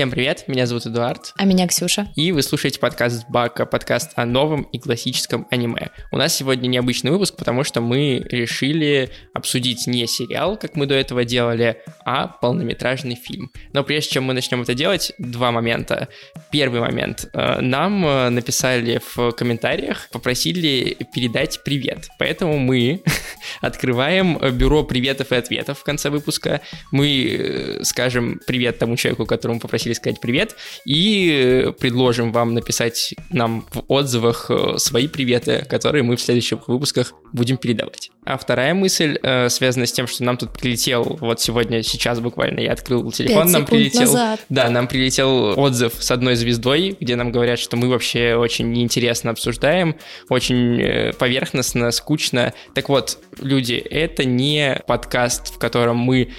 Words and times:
Всем 0.00 0.10
привет, 0.10 0.44
меня 0.48 0.64
зовут 0.64 0.86
Эдуард. 0.86 1.34
А 1.36 1.44
меня 1.44 1.68
Ксюша. 1.68 2.08
И 2.16 2.32
вы 2.32 2.42
слушаете 2.42 2.80
подкаст 2.80 3.26
Бака, 3.28 3.66
подкаст 3.66 4.12
о 4.14 4.24
новом 4.24 4.62
и 4.62 4.78
классическом 4.78 5.46
аниме. 5.50 5.90
У 6.10 6.16
нас 6.16 6.34
сегодня 6.34 6.68
необычный 6.68 7.10
выпуск, 7.10 7.36
потому 7.36 7.64
что 7.64 7.82
мы 7.82 8.26
решили 8.30 9.10
обсудить 9.34 9.86
не 9.86 10.06
сериал, 10.06 10.56
как 10.56 10.74
мы 10.74 10.86
до 10.86 10.94
этого 10.94 11.26
делали, 11.26 11.82
а 12.06 12.28
полнометражный 12.28 13.14
фильм. 13.14 13.52
Но 13.74 13.84
прежде 13.84 14.12
чем 14.12 14.24
мы 14.24 14.32
начнем 14.32 14.62
это 14.62 14.72
делать, 14.72 15.12
два 15.18 15.52
момента. 15.52 16.08
Первый 16.50 16.80
момент. 16.80 17.28
Э, 17.34 17.60
нам 17.60 18.02
э, 18.06 18.30
написали 18.30 19.02
в 19.14 19.32
комментариях, 19.32 20.08
попросили 20.10 20.96
передать 21.14 21.62
привет. 21.62 22.08
Поэтому 22.18 22.56
мы 22.56 23.02
открываем 23.60 24.38
бюро 24.56 24.82
приветов 24.82 25.30
и 25.32 25.34
ответов 25.34 25.80
в 25.80 25.84
конце 25.84 26.08
выпуска. 26.08 26.62
Мы 26.90 27.36
э, 27.38 27.84
скажем 27.84 28.40
привет 28.46 28.78
тому 28.78 28.96
человеку, 28.96 29.26
которому 29.26 29.60
попросили 29.60 29.89
попросили 29.90 29.92
сказать 29.94 30.20
привет, 30.20 30.56
и 30.84 31.64
э, 31.66 31.72
предложим 31.72 32.32
вам 32.32 32.54
написать 32.54 33.14
нам 33.30 33.66
в 33.72 33.84
отзывах 33.88 34.50
э, 34.50 34.78
свои 34.78 35.08
приветы, 35.08 35.66
которые 35.68 36.02
мы 36.02 36.16
в 36.16 36.20
следующих 36.20 36.68
выпусках 36.68 37.12
будем 37.32 37.56
передавать. 37.56 38.10
А 38.24 38.36
вторая 38.36 38.74
мысль 38.74 39.18
э, 39.22 39.48
связана 39.48 39.86
с 39.86 39.92
тем, 39.92 40.06
что 40.06 40.24
нам 40.24 40.36
тут 40.36 40.52
прилетел, 40.52 41.18
вот 41.20 41.40
сегодня, 41.40 41.82
сейчас 41.82 42.20
буквально 42.20 42.60
я 42.60 42.72
открыл 42.72 43.10
телефон, 43.12 43.50
нам 43.50 43.66
прилетел... 43.66 44.00
Назад. 44.02 44.40
Да, 44.48 44.70
нам 44.70 44.88
прилетел 44.88 45.58
отзыв 45.58 45.94
с 45.98 46.10
одной 46.10 46.34
звездой, 46.34 46.96
где 47.00 47.16
нам 47.16 47.32
говорят, 47.32 47.58
что 47.58 47.76
мы 47.76 47.88
вообще 47.88 48.34
очень 48.34 48.70
неинтересно 48.72 49.30
обсуждаем, 49.30 49.96
очень 50.28 50.80
э, 50.80 51.12
поверхностно, 51.12 51.90
скучно. 51.90 52.52
Так 52.74 52.88
вот, 52.88 53.18
люди, 53.40 53.74
это 53.74 54.24
не 54.24 54.80
подкаст, 54.86 55.54
в 55.54 55.58
котором 55.58 55.96
мы 55.96 56.30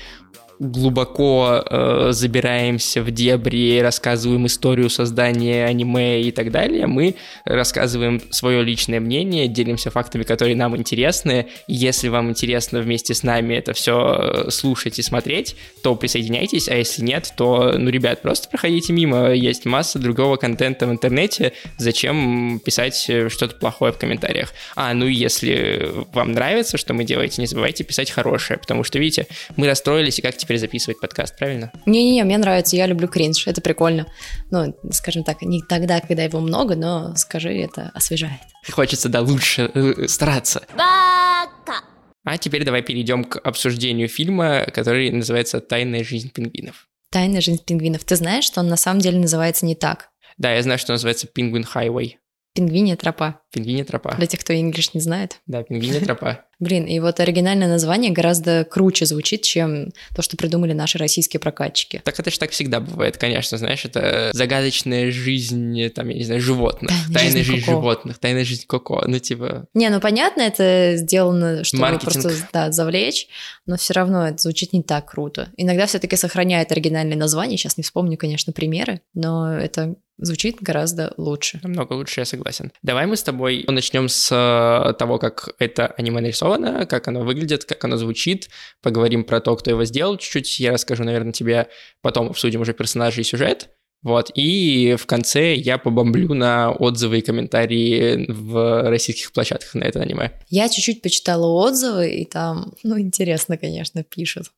глубоко 0.62 1.64
э, 1.66 2.10
забираемся 2.12 3.02
в 3.02 3.10
дебри, 3.10 3.80
рассказываем 3.80 4.46
историю 4.46 4.92
создания 4.92 5.66
аниме 5.66 6.22
и 6.22 6.32
так 6.32 6.52
далее, 6.52 6.86
мы 6.86 7.16
рассказываем 7.46 8.22
свое 8.30 8.64
личное 8.64 9.00
мнение, 9.00 9.48
делимся 9.48 9.90
фактами, 9.90 10.22
которые 10.22 10.56
нам 10.56 10.78
интересны. 10.78 11.48
если 11.68 12.10
вам 12.10 12.30
интересно 12.30 12.80
вместе 12.80 13.16
с 13.16 13.24
нами 13.24 13.56
это 13.56 13.74
все 13.74 14.46
э, 14.46 14.52
слушать 14.52 15.00
и 15.00 15.02
смотреть, 15.02 15.56
то 15.82 15.96
присоединяйтесь, 15.96 16.70
а 16.70 16.76
если 16.76 17.02
нет, 17.02 17.34
то, 17.36 17.74
ну, 17.76 17.90
ребят, 17.90 18.22
просто 18.22 18.48
проходите 18.48 18.94
мимо. 18.94 19.32
Есть 19.32 19.66
масса 19.66 19.98
другого 19.98 20.36
контента 20.36 20.86
в 20.86 20.92
интернете. 20.92 21.54
Зачем 21.80 22.62
писать 22.64 23.06
э, 23.10 23.30
что-то 23.30 23.56
плохое 23.56 23.94
в 23.94 23.98
комментариях? 23.98 24.54
А, 24.76 24.94
ну 24.94 25.08
если 25.08 25.90
вам 26.14 26.34
нравится, 26.34 26.78
что 26.78 26.94
мы 26.94 27.04
делаете, 27.04 27.42
не 27.42 27.48
забывайте 27.48 27.84
писать 27.84 28.12
хорошее, 28.12 28.60
потому 28.60 28.84
что, 28.84 29.00
видите, 29.00 29.26
мы 29.56 29.66
расстроились, 29.66 30.20
и 30.20 30.22
как 30.22 30.38
теперь 30.38 30.51
теперь 30.52 30.60
записывать 30.60 31.00
подкаст, 31.00 31.38
правильно? 31.38 31.72
Не-не-не, 31.86 32.24
мне 32.26 32.38
нравится, 32.38 32.76
я 32.76 32.86
люблю 32.86 33.08
кринж, 33.08 33.48
это 33.48 33.62
прикольно. 33.62 34.08
Ну, 34.50 34.76
скажем 34.92 35.24
так, 35.24 35.42
не 35.44 35.62
тогда, 35.62 36.02
когда 36.02 36.24
его 36.24 36.42
много, 36.42 36.76
но 36.76 37.16
скажи, 37.16 37.54
это 37.54 37.92
освежает. 37.94 38.42
Хочется, 38.70 39.08
да, 39.08 39.22
лучше 39.22 39.72
э, 39.74 40.08
стараться. 40.08 40.64
Бака! 40.74 41.86
А 42.26 42.38
теперь 42.38 42.66
давай 42.66 42.82
перейдем 42.82 43.24
к 43.24 43.38
обсуждению 43.40 44.10
фильма, 44.10 44.66
который 44.74 45.10
называется 45.12 45.62
«Тайная 45.62 46.04
жизнь 46.04 46.32
пингвинов». 46.32 46.88
«Тайная 47.12 47.40
жизнь 47.40 47.64
пингвинов». 47.66 48.04
Ты 48.04 48.18
знаешь, 48.18 48.44
что 48.44 48.60
он 48.60 48.68
на 48.68 48.78
самом 48.78 49.00
деле 49.00 49.20
называется 49.20 49.66
не 49.66 49.76
так? 49.76 50.10
Да, 50.38 50.54
я 50.54 50.62
знаю, 50.64 50.80
что 50.80 50.92
он 50.92 50.96
называется 50.96 51.28
«Пингвин 51.28 51.64
Хайвей». 51.64 52.18
Пингвиния 52.54 52.98
тропа. 52.98 53.40
Пингвиния 53.54 53.86
тропа. 53.86 54.16
Для 54.18 54.28
тех, 54.28 54.42
кто 54.42 54.54
инглиш 54.54 54.94
не 54.94 55.00
знает. 55.00 55.40
Да, 55.48 55.64
пингвиния 55.64 56.02
тропа. 56.02 56.46
Блин, 56.60 56.86
и 56.86 57.00
вот 57.00 57.20
оригинальное 57.20 57.68
название 57.68 58.12
гораздо 58.12 58.66
круче 58.66 59.08
звучит, 59.08 59.42
чем 59.42 59.90
то, 60.16 60.22
что 60.22 60.38
придумали 60.38 60.74
наши 60.74 61.00
российские 61.00 61.40
прокатчики. 61.40 62.02
Так 62.06 62.20
это 62.20 62.30
же 62.30 62.38
так 62.38 62.52
всегда 62.52 62.80
бывает, 62.80 63.18
конечно, 63.18 63.58
знаешь, 63.58 63.84
это 63.84 64.30
загадочная 64.34 65.10
жизнь, 65.12 65.90
там, 65.90 66.10
я 66.10 66.18
не 66.18 66.24
знаю, 66.24 66.40
животных, 66.40 66.92
Тайная, 66.92 67.14
тайная 67.14 67.44
жизнь, 67.44 67.52
жизнь 67.56 67.66
животных, 67.66 68.20
тайная 68.20 68.46
жизнь 68.46 68.66
Коко, 68.68 69.04
ну 69.08 69.18
типа... 69.18 69.66
Не, 69.74 69.90
ну 69.90 70.00
понятно, 70.00 70.42
это 70.42 70.98
сделано, 70.98 71.64
чтобы 71.64 71.82
Маркетинг. 71.82 72.14
просто 72.14 72.48
да, 72.54 72.72
завлечь, 72.72 73.28
но 73.66 73.78
все 73.78 73.96
равно 73.96 74.28
это 74.28 74.38
звучит 74.38 74.72
не 74.72 74.84
так 74.84 75.10
круто. 75.10 75.50
Иногда 75.58 75.88
все-таки 75.88 76.16
сохраняет 76.16 76.72
оригинальное 76.72 77.18
название, 77.18 77.58
сейчас 77.58 77.78
не 77.78 77.84
вспомню, 77.84 78.18
конечно, 78.18 78.54
примеры, 78.54 79.02
но 79.16 79.52
это 79.52 79.96
звучит 80.22 80.62
гораздо 80.62 81.14
лучше. 81.18 81.60
Намного 81.64 81.94
лучше, 81.94 82.22
я 82.22 82.26
согласен. 82.26 82.72
Давай 82.82 83.06
мы 83.08 83.18
с 83.18 83.24
тобой 83.24 83.66
начнем 83.68 84.08
с 84.08 84.32
э, 84.32 84.94
того, 84.94 85.18
как 85.18 85.50
это 85.60 85.88
аниме 85.88 86.22
нарисовано, 86.22 86.86
как 86.86 87.08
оно 87.08 87.22
выглядит, 87.22 87.66
как 87.66 87.84
оно 87.84 87.98
звучит. 87.98 88.50
Поговорим 88.82 89.24
про 89.24 89.42
то, 89.42 89.56
кто 89.56 89.72
его 89.72 89.84
сделал 89.84 90.18
чуть-чуть. 90.18 90.60
Я 90.60 90.72
расскажу, 90.74 91.04
наверное, 91.04 91.34
тебе 91.34 91.68
потом 92.02 92.30
обсудим 92.30 92.62
уже 92.62 92.74
персонажей 92.74 93.22
и 93.22 93.26
сюжет. 93.26 93.70
Вот, 94.04 94.32
и 94.34 94.96
в 94.98 95.06
конце 95.06 95.54
я 95.54 95.78
побомблю 95.78 96.34
на 96.34 96.72
отзывы 96.72 97.20
и 97.20 97.22
комментарии 97.22 98.26
в 98.32 98.90
российских 98.90 99.32
площадках 99.32 99.76
на 99.76 99.84
это 99.84 100.02
аниме. 100.02 100.32
Я 100.50 100.70
чуть-чуть 100.70 101.04
почитала 101.04 101.46
отзывы, 101.46 102.10
и 102.10 102.26
там, 102.26 102.74
ну, 102.82 103.00
интересно, 103.00 103.58
конечно, 103.58 104.04
пишут. 104.04 104.52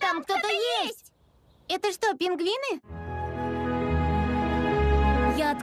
Там 0.00 0.22
кто-то 0.22 0.48
есть! 0.84 1.12
Это 1.68 1.92
что, 1.92 2.16
пингвины? 2.16 3.17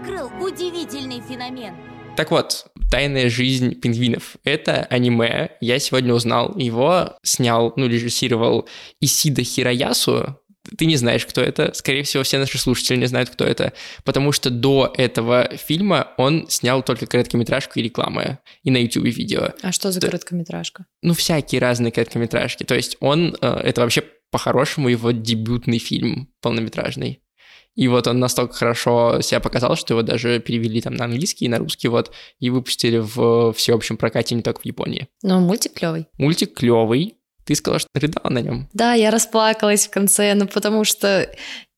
Открыл 0.05 0.29
удивительный 0.39 1.19
феномен. 1.19 1.73
Так 2.16 2.29
вот, 2.29 2.67
«Тайная 2.91 3.27
жизнь 3.27 3.73
пингвинов»— 3.73 4.35
это 4.43 4.83
аниме. 4.91 5.49
Я 5.61 5.79
сегодня 5.79 6.13
узнал, 6.13 6.55
его 6.55 7.17
снял, 7.23 7.73
ну, 7.75 7.88
режиссировал 7.88 8.69
Исида 9.01 9.41
Хироясу. 9.41 10.39
Ты 10.77 10.85
не 10.85 10.95
знаешь, 10.97 11.25
кто 11.25 11.41
это. 11.41 11.73
Скорее 11.73 12.03
всего, 12.03 12.21
все 12.21 12.38
наши 12.38 12.59
слушатели 12.59 12.97
не 12.97 13.07
знают, 13.07 13.31
кто 13.31 13.45
это. 13.45 13.73
Потому 14.03 14.31
что 14.31 14.51
до 14.51 14.94
этого 14.95 15.49
фильма 15.57 16.09
он 16.17 16.45
снял 16.49 16.83
только 16.83 17.07
короткометражку 17.07 17.79
и 17.79 17.81
рекламы. 17.81 18.38
И 18.61 18.69
на 18.69 18.77
YouTube 18.77 19.05
видео. 19.05 19.53
А 19.63 19.71
что 19.71 19.91
за 19.91 20.01
Да. 20.01 20.07
короткометражка? 20.07 20.85
Ну, 21.01 21.15
всякие 21.15 21.59
разные 21.59 21.91
короткометражки. 21.91 22.63
То 22.63 22.75
есть 22.75 22.95
он... 22.99 23.35
э, 23.41 23.47
Это 23.63 23.81
вообще 23.81 24.03
по-хорошему 24.29 24.88
его 24.89 25.09
дебютный 25.09 25.79
фильм 25.79 26.29
полнометражный. 26.41 27.21
И 27.75 27.88
вот 27.88 28.08
он 28.08 28.19
настолько 28.19 28.53
хорошо 28.53 29.22
себя 29.22 29.40
показал, 29.40 29.75
что 29.75 29.94
его 29.94 30.02
даже 30.02 30.40
перевели 30.40 30.81
там 30.81 30.96
на 30.96 31.06
английский 31.06 31.46
и 31.46 31.50
на 31.50 31.58
русский 31.58 31.88
вот, 31.90 32.12
и 32.40 32.50
выпустили 32.50 32.97
в 32.97 33.53
всеобщем 33.53 33.97
прокате 33.97 34.36
не 34.36 34.41
только 34.41 34.62
в 34.62 34.66
Японии. 34.66 35.08
Ну, 35.22 35.40
мультик 35.41 35.74
клевый. 35.74 36.08
Мультик 36.18 36.53
клевый. 36.53 37.16
Ты 37.46 37.53
сказала, 37.56 37.80
что 37.80 37.90
рыдала 37.94 38.30
на 38.30 38.40
нем. 38.40 38.69
Да, 38.74 38.94
я 38.94 39.12
расплакалась 39.12 39.88
в 39.88 39.91
конце, 39.91 40.34
ну, 40.34 40.47
потому 40.47 40.84
что 40.84 41.30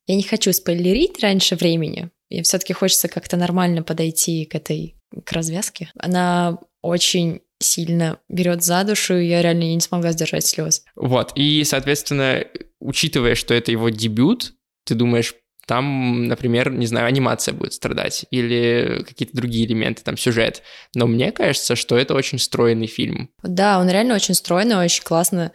я 0.05 0.15
не 0.15 0.23
хочу 0.23 0.53
спойлерить 0.53 1.21
раньше 1.21 1.55
времени. 1.55 2.09
Мне 2.29 2.43
все-таки 2.43 2.73
хочется 2.73 3.07
как-то 3.07 3.35
нормально 3.35 3.83
подойти 3.83 4.45
к 4.45 4.55
этой, 4.55 4.95
к 5.25 5.31
развязке. 5.31 5.89
Она 5.97 6.59
очень 6.81 7.41
сильно 7.59 8.19
берет 8.29 8.63
за 8.63 8.83
душу, 8.83 9.17
и 9.17 9.27
я 9.27 9.41
реально 9.41 9.63
не 9.63 9.79
смогла 9.79 10.11
сдержать 10.11 10.45
слез. 10.45 10.83
Вот. 10.95 11.31
И, 11.35 11.63
соответственно, 11.63 12.45
учитывая, 12.79 13.35
что 13.35 13.53
это 13.53 13.71
его 13.71 13.89
дебют, 13.89 14.53
ты 14.85 14.95
думаешь, 14.95 15.33
там, 15.67 16.27
например, 16.27 16.71
не 16.71 16.87
знаю, 16.87 17.07
анимация 17.07 17.53
будет 17.53 17.73
страдать 17.73 18.25
или 18.31 19.03
какие-то 19.05 19.35
другие 19.35 19.67
элементы, 19.67 20.01
там 20.01 20.17
сюжет. 20.17 20.63
Но 20.95 21.07
мне 21.07 21.31
кажется, 21.31 21.75
что 21.75 21.97
это 21.97 22.15
очень 22.15 22.39
стройный 22.39 22.87
фильм. 22.87 23.29
Да, 23.43 23.79
он 23.79 23.89
реально 23.89 24.15
очень 24.15 24.33
стройный, 24.33 24.77
очень 24.77 25.03
классно 25.03 25.51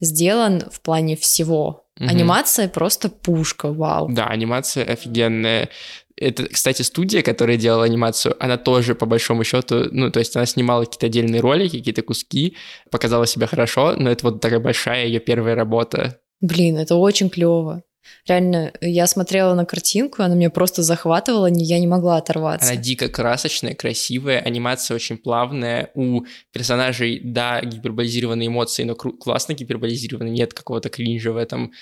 сделан 0.00 0.62
в 0.70 0.80
плане 0.80 1.16
всего. 1.16 1.84
Мгм. 1.98 2.08
Анимация 2.08 2.68
просто 2.68 3.08
пушка, 3.08 3.72
вау. 3.72 4.08
Да, 4.08 4.26
анимация 4.26 4.84
офигенная. 4.84 5.68
Это, 6.16 6.46
кстати, 6.46 6.82
студия, 6.82 7.22
которая 7.22 7.56
делала 7.56 7.84
анимацию, 7.84 8.36
она 8.38 8.56
тоже, 8.56 8.94
по 8.94 9.04
большому 9.04 9.42
счету, 9.44 9.88
ну, 9.90 10.10
то 10.10 10.20
есть 10.20 10.36
она 10.36 10.46
снимала 10.46 10.84
какие-то 10.84 11.06
отдельные 11.06 11.40
ролики, 11.40 11.78
какие-то 11.78 12.02
куски, 12.02 12.56
показала 12.90 13.26
себя 13.26 13.46
хорошо, 13.46 13.94
но 13.96 14.10
это 14.10 14.26
вот 14.26 14.40
такая 14.40 14.60
большая 14.60 15.06
ее 15.06 15.18
первая 15.18 15.56
работа. 15.56 16.20
Блин, 16.40 16.78
это 16.78 16.94
очень 16.94 17.28
клево. 17.28 17.82
Реально, 18.26 18.72
я 18.80 19.06
смотрела 19.06 19.54
на 19.54 19.64
картинку, 19.64 20.22
она 20.22 20.34
меня 20.34 20.50
просто 20.50 20.82
захватывала, 20.82 21.46
я 21.46 21.78
не 21.78 21.86
могла 21.86 22.16
оторваться. 22.16 22.70
Она 22.70 22.76
дико 22.76 23.08
красочная, 23.08 23.74
красивая, 23.74 24.40
анимация 24.40 24.94
очень 24.94 25.16
плавная, 25.16 25.90
у 25.94 26.22
персонажей, 26.52 27.20
да, 27.22 27.60
гиперболизированные 27.60 28.48
эмоции, 28.48 28.84
но 28.84 28.94
классно 28.94 29.54
гиперболизированы, 29.54 30.28
нет 30.28 30.54
какого-то 30.54 30.88
кринжа 30.88 31.32
в 31.32 31.36
этом. 31.36 31.72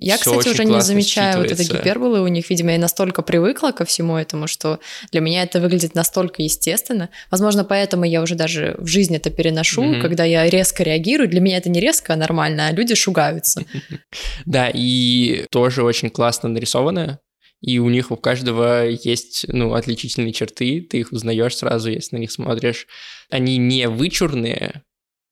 Я, 0.00 0.16
Всё 0.16 0.38
кстати, 0.38 0.54
уже 0.54 0.64
не 0.64 0.80
замечаю 0.80 1.38
вот 1.38 1.50
считывается. 1.50 1.78
гиперболы 1.78 2.20
у 2.22 2.28
них. 2.28 2.48
Видимо, 2.50 2.70
я 2.72 2.78
настолько 2.78 3.22
привыкла 3.22 3.72
ко 3.72 3.84
всему 3.84 4.16
этому, 4.16 4.46
что 4.46 4.78
для 5.10 5.20
меня 5.20 5.42
это 5.42 5.60
выглядит 5.60 5.94
настолько 5.96 6.42
естественно. 6.42 7.08
Возможно, 7.32 7.64
поэтому 7.64 8.04
я 8.04 8.22
уже 8.22 8.36
даже 8.36 8.76
в 8.78 8.86
жизни 8.86 9.16
это 9.16 9.30
переношу, 9.30 9.82
Мгм. 9.82 10.00
когда 10.00 10.24
я 10.24 10.48
резко 10.48 10.84
реагирую. 10.84 11.28
Для 11.28 11.40
меня 11.40 11.56
это 11.56 11.68
не 11.68 11.80
резко, 11.80 12.12
а 12.12 12.16
нормально, 12.16 12.68
а 12.68 12.72
люди 12.72 12.94
шугаются. 12.94 13.64
Да, 14.46 14.70
и 14.72 15.46
тоже 15.50 15.82
очень 15.82 16.10
классно 16.10 16.48
нарисованная. 16.48 17.18
И 17.60 17.78
у 17.78 17.88
них 17.90 18.10
у 18.10 18.16
каждого 18.16 18.86
есть, 18.88 19.46
ну, 19.48 19.74
отличительные 19.74 20.32
черты, 20.32 20.80
ты 20.88 20.98
их 20.98 21.12
узнаешь 21.12 21.56
сразу, 21.56 21.90
если 21.90 22.16
на 22.16 22.20
них 22.20 22.30
смотришь. 22.32 22.86
Они 23.30 23.56
не 23.56 23.88
вычурные, 23.88 24.82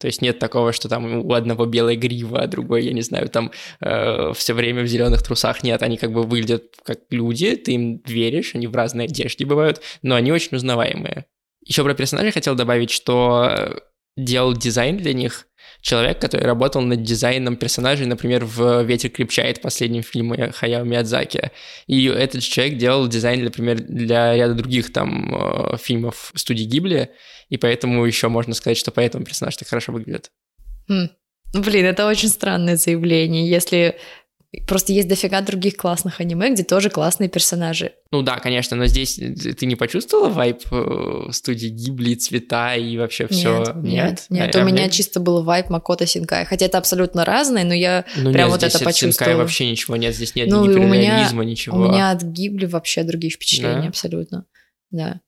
То 0.01 0.07
есть 0.07 0.23
нет 0.23 0.39
такого, 0.39 0.73
что 0.73 0.89
там 0.89 1.27
у 1.27 1.33
одного 1.35 1.67
белая 1.67 1.95
грива, 1.95 2.41
а 2.41 2.47
другой, 2.47 2.87
я 2.87 2.93
не 2.95 3.03
знаю, 3.03 3.29
там 3.29 3.53
э, 3.81 4.33
все 4.35 4.55
время 4.55 4.83
в 4.83 4.87
зеленых 4.87 5.23
трусах. 5.23 5.63
Нет, 5.63 5.83
они 5.83 5.99
как 5.99 6.11
бы 6.11 6.23
выглядят 6.23 6.75
как 6.83 7.01
люди, 7.11 7.55
ты 7.55 7.73
им 7.73 8.03
веришь, 8.07 8.55
они 8.55 8.67
в 8.67 8.75
разной 8.75 9.05
одежде 9.05 9.45
бывают, 9.45 9.83
но 10.01 10.15
они 10.15 10.33
очень 10.33 10.57
узнаваемые. 10.57 11.27
Еще 11.67 11.85
про 11.85 11.95
персонажей 11.95 12.33
хотел 12.33 12.55
добавить, 12.55 12.91
что 12.91 13.51
э, 13.51 13.79
делал 14.17 14.55
дизайн 14.55 14.97
для 14.97 15.13
них 15.13 15.47
человек, 15.81 16.21
который 16.21 16.47
работал 16.47 16.83
над 16.83 17.03
дизайном 17.03 17.57
персонажей, 17.57 18.07
например, 18.07 18.45
в 18.45 18.83
«Ветер 18.83 19.11
крепчает», 19.11 19.61
последнем 19.61 20.03
фильме 20.03 20.53
Хаяо 20.53 20.85
Миядзаки. 20.85 21.51
И 21.87 22.07
этот 22.07 22.43
человек 22.43 22.79
делал 22.79 23.09
дизайн, 23.09 23.45
например, 23.45 23.81
для 23.81 24.37
ряда 24.37 24.55
других 24.55 24.93
там 24.93 25.35
э, 25.35 25.77
фильмов 25.79 26.33
студии 26.35 26.65
Гибли, 26.65 27.11
и 27.49 27.57
поэтому 27.57 28.05
еще 28.05 28.29
можно 28.29 28.55
сказать, 28.55 28.79
что 28.79 28.91
поэтому 28.91 29.25
персонаж 29.25 29.57
так 29.57 29.69
хорошо 29.69 29.93
выглядит. 29.93 30.31
Хм. 30.89 31.09
Блин, 31.53 31.85
это 31.85 32.07
очень 32.07 32.29
странное 32.29 32.77
заявление. 32.77 33.49
Если 33.49 33.97
Просто 34.67 34.93
есть 34.93 35.07
дофига 35.07 35.43
других 35.43 35.77
классных 35.77 36.21
аниме, 36.21 36.53
где 36.53 36.65
тоже 36.65 36.91
классные 36.91 37.29
персонажи. 37.29 37.93
Ну 38.11 38.23
да, 38.23 38.41
конечно, 38.41 38.77
но 38.77 38.87
здесь 38.87 39.15
ты 39.15 39.65
не 39.65 39.77
почувствовала 39.77 40.29
вайп 40.29 40.63
э, 40.73 41.29
студии 41.31 41.69
Гибли, 41.69 42.17
цвета 42.17 42.75
и 42.75 42.99
вообще 42.99 43.29
все? 43.29 43.61
Нет, 43.77 43.77
нет, 43.77 44.27
нет. 44.29 44.57
А, 44.57 44.63
у 44.63 44.65
меня 44.65 44.89
чисто 44.89 45.21
был 45.21 45.45
вайп 45.45 45.71
Макото 45.71 46.05
Синкай, 46.05 46.45
хотя 46.47 46.67
это 46.67 46.79
абсолютно 46.79 47.25
разные, 47.25 47.65
но 47.65 47.75
я 47.75 48.05
ну, 48.17 48.33
прям 48.33 48.51
нет, 48.51 48.61
вот 48.61 48.65
это 48.65 48.79
почувствовала. 48.85 49.13
Синкай 49.13 49.35
вообще 49.37 49.71
ничего 49.71 49.95
нет, 49.95 50.17
здесь 50.17 50.35
нет 50.35 50.49
ну, 50.49 50.65
ни 50.65 50.75
у 50.75 50.83
меня, 50.83 51.31
ничего. 51.31 51.77
У 51.77 51.89
меня 51.89 52.11
от 52.11 52.23
Гибли 52.23 52.67
вообще 52.67 53.05
другие 53.05 53.31
впечатления 53.31 53.83
да? 53.83 53.89
абсолютно, 53.89 54.47
да. 54.91 55.21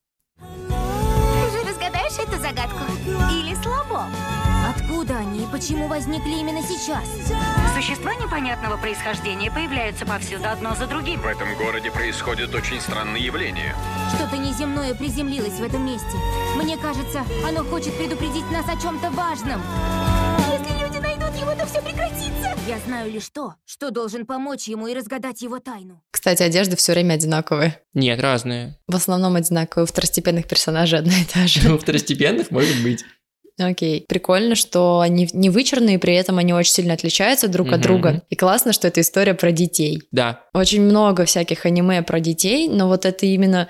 Почему 5.63 5.87
возникли 5.87 6.41
именно 6.41 6.61
сейчас? 6.61 7.05
Существа 7.77 8.17
непонятного 8.17 8.77
происхождения 8.77 9.49
появляются 9.49 10.05
повсюду 10.05 10.49
одно 10.49 10.75
за 10.75 10.89
другим. 10.89 11.21
В 11.21 11.27
этом 11.27 11.55
городе 11.57 11.93
происходят 11.93 12.53
очень 12.53 12.81
странные 12.81 13.25
явления. 13.25 13.77
Что-то 14.13 14.39
неземное 14.39 14.93
приземлилось 14.93 15.61
в 15.61 15.63
этом 15.63 15.87
месте. 15.87 16.17
Мне 16.57 16.77
кажется, 16.77 17.25
оно 17.47 17.63
хочет 17.63 17.97
предупредить 17.97 18.51
нас 18.51 18.67
о 18.69 18.81
чем-то 18.81 19.11
важном. 19.11 19.63
Если 20.51 20.85
люди 20.85 20.99
найдут 20.99 21.41
его, 21.41 21.55
то 21.55 21.65
все 21.67 21.81
прекратится. 21.81 22.57
Я 22.67 22.79
знаю 22.85 23.13
лишь 23.13 23.29
то, 23.29 23.55
что 23.65 23.93
должен 23.93 24.27
помочь 24.27 24.67
ему 24.67 24.89
и 24.89 24.95
разгадать 24.95 25.43
его 25.43 25.61
тайну. 25.61 26.03
Кстати, 26.11 26.43
одежды 26.43 26.75
все 26.75 26.91
время 26.91 27.15
одинаковые. 27.15 27.79
Нет, 27.95 28.21
разные. 28.21 28.81
В 28.89 28.97
основном 28.97 29.37
одинаковые. 29.37 29.85
У 29.85 29.87
второстепенных 29.87 30.49
персонажей 30.49 30.99
одна 30.99 31.13
и 31.21 31.25
та 31.25 31.47
же. 31.47 31.73
У 31.73 31.79
второстепенных 31.79 32.51
может 32.51 32.83
быть. 32.83 33.05
Окей. 33.59 34.05
Прикольно, 34.09 34.55
что 34.55 35.01
они 35.01 35.29
не 35.33 35.51
вычурные, 35.51 35.99
при 35.99 36.15
этом 36.15 36.39
они 36.39 36.55
очень 36.55 36.73
сильно 36.73 36.95
отличаются 36.95 37.49
друг 37.49 37.69
mm-hmm. 37.69 37.75
от 37.75 37.81
друга. 37.81 38.23
И 38.31 38.37
классно, 38.37 38.73
что 38.73 38.89
это 38.89 39.01
история 39.01 39.35
про 39.35 39.53
детей. 39.53 40.03
Да. 40.11 40.45
Очень 40.55 40.83
много 40.83 41.25
всяких 41.25 41.67
аниме 41.67 42.03
про 42.03 42.21
детей, 42.21 42.69
но 42.69 42.89
вот 42.89 43.05
это 43.05 43.27
именно 43.27 43.69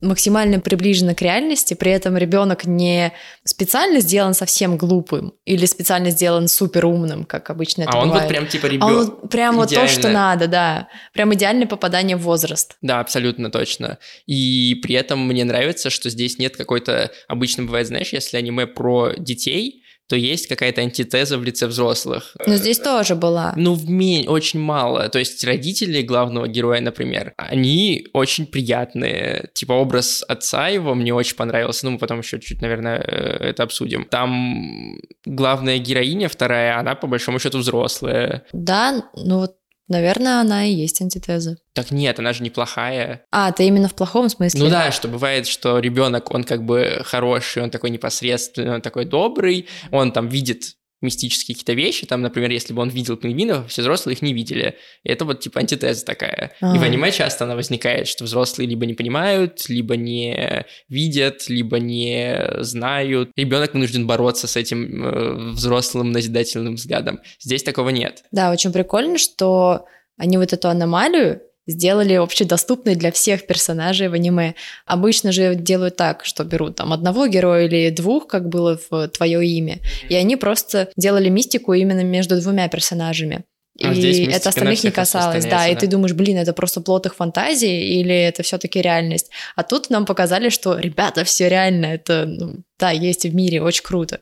максимально 0.00 0.60
приближено 0.60 1.14
к 1.14 1.22
реальности, 1.22 1.74
при 1.74 1.90
этом 1.90 2.16
ребенок 2.16 2.64
не 2.64 3.12
специально 3.44 4.00
сделан 4.00 4.34
совсем 4.34 4.76
глупым 4.76 5.34
или 5.44 5.66
специально 5.66 6.10
сделан 6.10 6.48
супер 6.48 6.86
умным, 6.86 7.24
как 7.24 7.50
обычно 7.50 7.82
это 7.82 7.92
а 7.92 7.94
бывает. 7.94 8.12
он 8.12 8.20
вот 8.20 8.28
прям 8.28 8.46
типа 8.46 8.66
ребенок. 8.66 8.90
А 8.90 9.22
он 9.22 9.28
прям 9.28 9.56
вот 9.56 9.70
то, 9.70 9.88
что 9.88 10.08
надо, 10.08 10.46
да. 10.46 10.88
Прям 11.12 11.34
идеальное 11.34 11.66
попадание 11.66 12.16
в 12.16 12.22
возраст. 12.22 12.76
Да, 12.80 13.00
абсолютно 13.00 13.50
точно. 13.50 13.98
И 14.26 14.76
при 14.82 14.94
этом 14.94 15.26
мне 15.26 15.44
нравится, 15.44 15.90
что 15.90 16.10
здесь 16.10 16.38
нет 16.38 16.56
какой-то... 16.56 17.10
Обычно 17.26 17.64
бывает, 17.64 17.88
знаешь, 17.88 18.12
если 18.12 18.36
аниме 18.36 18.66
про 18.66 19.14
детей, 19.16 19.82
то 20.08 20.16
есть 20.16 20.46
какая-то 20.46 20.80
антитеза 20.80 21.36
в 21.38 21.44
лице 21.44 21.66
взрослых. 21.66 22.34
Но 22.46 22.54
здесь 22.56 22.78
тоже 22.78 23.14
была. 23.14 23.52
Ну, 23.56 23.74
в 23.74 23.88
ми- 23.90 24.26
очень 24.26 24.58
мало. 24.58 25.08
То 25.10 25.18
есть 25.18 25.44
родители 25.44 26.00
главного 26.00 26.48
героя, 26.48 26.80
например, 26.80 27.34
они 27.36 28.06
очень 28.14 28.46
приятные. 28.46 29.50
Типа 29.52 29.74
образ 29.74 30.24
отца 30.26 30.68
его 30.68 30.94
мне 30.94 31.12
очень 31.12 31.36
понравился. 31.36 31.84
Ну, 31.84 31.92
мы 31.92 31.98
потом 31.98 32.20
еще 32.20 32.40
чуть, 32.40 32.62
наверное, 32.62 32.98
э, 32.98 33.50
это 33.50 33.64
обсудим. 33.64 34.06
Там 34.06 34.98
главная 35.26 35.78
героиня 35.78 36.28
вторая, 36.28 36.78
она 36.78 36.94
по 36.94 37.06
большому 37.06 37.38
счету 37.38 37.58
взрослая. 37.58 38.44
Да, 38.52 39.04
ну 39.14 39.40
вот 39.40 39.57
Наверное, 39.88 40.40
она 40.40 40.66
и 40.66 40.72
есть 40.72 41.00
антитеза. 41.00 41.56
Так 41.72 41.90
нет, 41.90 42.18
она 42.18 42.32
же 42.32 42.42
неплохая. 42.42 43.24
А, 43.30 43.52
ты 43.52 43.66
именно 43.66 43.88
в 43.88 43.94
плохом 43.94 44.28
смысле? 44.28 44.62
Ну 44.62 44.70
да, 44.70 44.90
что 44.92 45.08
бывает, 45.08 45.46
что 45.46 45.78
ребенок, 45.78 46.34
он 46.34 46.44
как 46.44 46.64
бы 46.64 47.02
хороший, 47.04 47.62
он 47.62 47.70
такой 47.70 47.90
непосредственный, 47.90 48.74
он 48.74 48.82
такой 48.82 49.06
добрый, 49.06 49.66
он 49.90 50.12
там 50.12 50.28
видит 50.28 50.77
мистические 51.00 51.54
какие-то 51.54 51.74
вещи, 51.74 52.06
там, 52.06 52.22
например, 52.22 52.50
если 52.50 52.72
бы 52.72 52.82
он 52.82 52.88
видел 52.88 53.16
пингвинов, 53.16 53.70
все 53.70 53.82
взрослые 53.82 54.14
их 54.14 54.22
не 54.22 54.32
видели. 54.32 54.76
И 55.04 55.10
это 55.10 55.24
вот 55.24 55.40
типа 55.40 55.60
антитеза 55.60 56.04
такая. 56.04 56.52
А-а-а. 56.60 56.76
И 56.76 56.78
в 56.78 56.82
аниме 56.82 57.12
часто 57.12 57.44
она 57.44 57.54
возникает, 57.54 58.08
что 58.08 58.24
взрослые 58.24 58.68
либо 58.68 58.86
не 58.86 58.94
понимают, 58.94 59.68
либо 59.68 59.96
не 59.96 60.64
видят, 60.88 61.48
либо 61.48 61.78
не 61.78 62.48
знают. 62.58 63.30
Ребенок 63.36 63.74
вынужден 63.74 64.06
бороться 64.06 64.46
с 64.46 64.56
этим 64.56 65.04
э, 65.04 65.50
взрослым 65.52 66.10
назидательным 66.10 66.74
взглядом. 66.74 67.20
Здесь 67.40 67.62
такого 67.62 67.90
нет. 67.90 68.24
Да, 68.32 68.50
очень 68.50 68.72
прикольно, 68.72 69.18
что 69.18 69.86
они 70.16 70.36
вот 70.36 70.52
эту 70.52 70.68
аномалию 70.68 71.40
сделали 71.68 72.14
общедоступной 72.14 72.96
для 72.96 73.12
всех 73.12 73.46
персонажей 73.46 74.08
в 74.08 74.14
аниме. 74.14 74.54
Обычно 74.86 75.30
же 75.30 75.54
делают 75.54 75.96
так, 75.96 76.24
что 76.24 76.42
берут 76.42 76.76
там 76.76 76.92
одного 76.92 77.28
героя 77.28 77.66
или 77.66 77.90
двух, 77.90 78.26
как 78.26 78.48
было 78.48 78.80
в 78.90 79.08
«Твое 79.08 79.46
имя», 79.46 79.78
и 80.08 80.14
они 80.14 80.36
просто 80.36 80.90
делали 80.96 81.28
мистику 81.28 81.74
именно 81.74 82.02
между 82.02 82.40
двумя 82.40 82.68
персонажами. 82.68 83.44
А 83.80 83.92
и 83.92 84.26
это 84.26 84.48
остальных 84.48 84.82
не 84.82 84.90
касалось, 84.90 85.44
да, 85.44 85.50
да, 85.50 85.68
и 85.68 85.76
ты 85.76 85.86
думаешь, 85.86 86.12
блин, 86.12 86.38
это 86.38 86.52
просто 86.52 86.80
плод 86.80 87.06
их 87.06 87.14
фантазии 87.14 88.00
или 88.00 88.12
это 88.12 88.42
все-таки 88.42 88.82
реальность. 88.82 89.30
А 89.54 89.62
тут 89.62 89.88
нам 89.88 90.04
показали, 90.04 90.48
что, 90.48 90.76
ребята, 90.78 91.22
все 91.22 91.48
реально, 91.48 91.86
это, 91.86 92.26
ну, 92.26 92.64
да, 92.78 92.90
есть 92.90 93.24
в 93.24 93.32
мире, 93.34 93.62
очень 93.62 93.84
круто. 93.84 94.20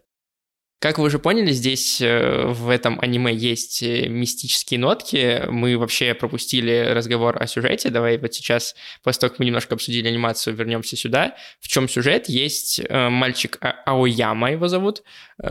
Как 0.78 0.98
вы 0.98 1.04
уже 1.04 1.18
поняли, 1.18 1.52
здесь 1.52 2.02
э, 2.02 2.48
в 2.48 2.68
этом 2.68 3.00
аниме 3.00 3.34
есть 3.34 3.82
э, 3.82 4.08
мистические 4.08 4.78
нотки. 4.78 5.42
Мы 5.48 5.78
вообще 5.78 6.12
пропустили 6.12 6.90
разговор 6.90 7.42
о 7.42 7.46
сюжете. 7.46 7.88
Давай 7.88 8.18
вот 8.18 8.34
сейчас, 8.34 8.74
после 9.02 9.20
того, 9.20 9.30
как 9.30 9.38
мы 9.38 9.46
немножко 9.46 9.74
обсудили 9.74 10.06
анимацию, 10.06 10.54
вернемся 10.54 10.94
сюда. 10.94 11.34
В 11.60 11.68
чем 11.68 11.88
сюжет? 11.88 12.28
Есть 12.28 12.80
э, 12.86 13.08
мальчик 13.08 13.56
а-, 13.62 13.76
Аояма, 13.86 14.52
его 14.52 14.68
зовут. 14.68 15.02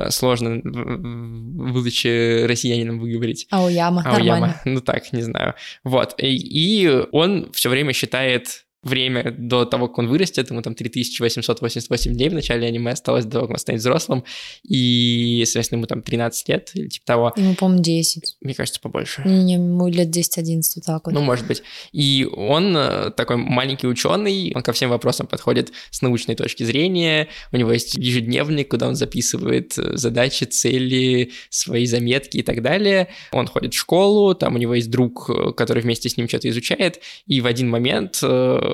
Сложно 0.10 0.62
будучи 0.64 2.46
россиянином 2.46 3.00
выговорить. 3.00 3.48
Аояма, 3.50 4.04
Аояма. 4.04 4.18
нормально. 4.18 4.62
Ну 4.66 4.82
так, 4.82 5.12
не 5.12 5.22
знаю. 5.22 5.56
Вот. 5.84 6.14
И, 6.20 6.36
и 6.36 6.88
он 7.12 7.52
все 7.52 7.70
время 7.70 7.94
считает 7.94 8.66
время 8.86 9.36
до 9.38 9.66
того, 9.66 9.88
как 9.88 9.98
он 9.98 10.08
вырастет, 10.08 10.52
ему 10.52 10.62
там 10.62 10.76
3888 10.76 12.14
дней 12.14 12.30
в 12.30 12.34
начале 12.34 12.68
аниме 12.68 12.92
осталось 12.92 13.26
до 13.26 13.32
того, 13.32 13.48
как 13.48 13.56
он 13.56 13.60
станет 13.60 13.82
взрослым, 13.82 14.24
и, 14.64 15.44
соответственно, 15.46 15.80
ему 15.80 15.88
там 15.88 16.02
13 16.04 16.50
лет 16.50 16.72
или 16.76 16.88
типа 16.88 17.06
того. 17.06 17.34
Ему, 17.36 17.56
по-моему, 17.56 17.84
10. 17.84 18.38
Мне 18.42 18.54
кажется, 18.54 18.80
побольше. 18.80 19.24
Не, 19.26 19.56
ему 19.56 19.88
лет 19.88 20.16
10-11, 20.16 20.82
так 20.86 21.06
вот. 21.06 21.14
Ну, 21.14 21.22
может 21.22 21.48
быть. 21.48 21.64
И 21.92 22.28
он 22.32 22.78
э, 22.78 23.10
такой 23.12 23.38
маленький 23.38 23.88
ученый, 23.88 24.52
он 24.56 24.62
ко 24.62 24.72
всем 24.72 24.92
вопросам 24.92 25.26
подходит 25.26 25.72
с 25.90 26.04
научной 26.04 26.36
точки 26.36 26.64
зрения, 26.64 27.28
у 27.52 27.58
него 27.58 27.72
есть 27.72 27.96
ежедневник, 27.96 28.70
куда 28.70 28.88
он 28.88 28.96
записывает 28.96 29.78
э, 29.80 29.98
задачи, 29.98 30.44
цели, 30.44 31.32
свои 31.50 31.88
заметки 31.88 32.38
и 32.38 32.44
так 32.44 32.62
далее. 32.62 33.08
Он 33.32 33.48
ходит 33.48 33.74
в 33.74 33.78
школу, 33.78 34.36
там 34.36 34.56
у 34.56 34.58
него 34.60 34.76
есть 34.76 34.92
друг, 34.92 35.30
э, 35.30 35.54
который 35.54 35.82
вместе 35.82 36.08
с 36.08 36.18
ним 36.18 36.28
что-то 36.28 36.50
изучает, 36.50 37.00
и 37.26 37.42
в 37.42 37.48
один 37.48 37.68
момент 37.70 38.22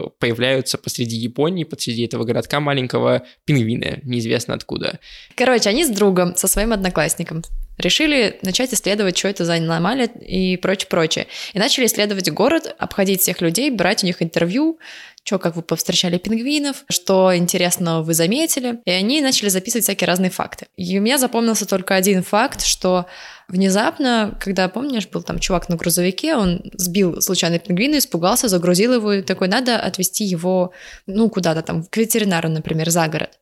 появляются 0.10 0.78
посреди 0.78 1.16
Японии, 1.16 1.64
посреди 1.64 2.06
этого 2.06 2.24
городка 2.24 2.60
маленького 2.60 3.24
пингвины, 3.46 4.02
неизвестно 4.04 4.54
откуда. 4.54 5.00
Короче, 5.36 5.70
они 5.70 5.86
с 5.86 5.90
другом, 5.90 6.36
со 6.36 6.48
своим 6.48 6.74
одноклассником, 6.74 7.44
решили 7.78 8.40
начать 8.42 8.74
исследовать, 8.74 9.18
что 9.18 9.28
это 9.28 9.46
за 9.46 9.56
аномалия 9.56 10.06
и 10.06 10.58
прочее-прочее. 10.58 11.28
И 11.54 11.60
начали 11.60 11.86
исследовать 11.86 12.30
город, 12.32 12.76
обходить 12.78 13.22
всех 13.22 13.42
людей, 13.42 13.72
брать 13.72 14.04
у 14.04 14.08
них 14.08 14.22
интервью, 14.22 14.80
что, 15.24 15.38
как 15.38 15.56
вы 15.56 15.62
повстречали 15.62 16.18
пингвинов, 16.18 16.84
что 16.90 17.36
интересного 17.36 18.02
вы 18.02 18.14
заметили. 18.14 18.80
И 18.86 18.92
они 18.92 19.22
начали 19.22 19.50
записывать 19.50 19.84
всякие 19.84 20.08
разные 20.08 20.32
факты. 20.32 20.68
И 20.78 20.98
у 20.98 21.02
меня 21.02 21.18
запомнился 21.18 21.68
только 21.68 21.96
один 21.96 22.24
факт, 22.24 22.64
что 22.64 23.06
внезапно, 23.48 24.38
когда, 24.42 24.68
помнишь, 24.68 25.08
был 25.08 25.22
там 25.22 25.40
чувак 25.40 25.70
на 25.70 25.76
грузовике, 25.76 26.36
он 26.36 26.64
сбил 26.74 27.22
случайно 27.22 27.60
пингвина, 27.60 27.98
испугался, 28.00 28.48
загрузил 28.48 28.94
его, 28.94 29.14
и 29.14 29.22
такой, 29.22 29.48
надо 29.48 29.78
отвезти 29.78 30.24
его, 30.24 30.72
ну, 31.06 31.30
куда-то 31.30 31.62
там, 31.62 31.84
к 31.84 31.98
ветеринару, 31.98 32.50
например, 32.50 32.90
за 32.90 33.08
город. 33.08 33.40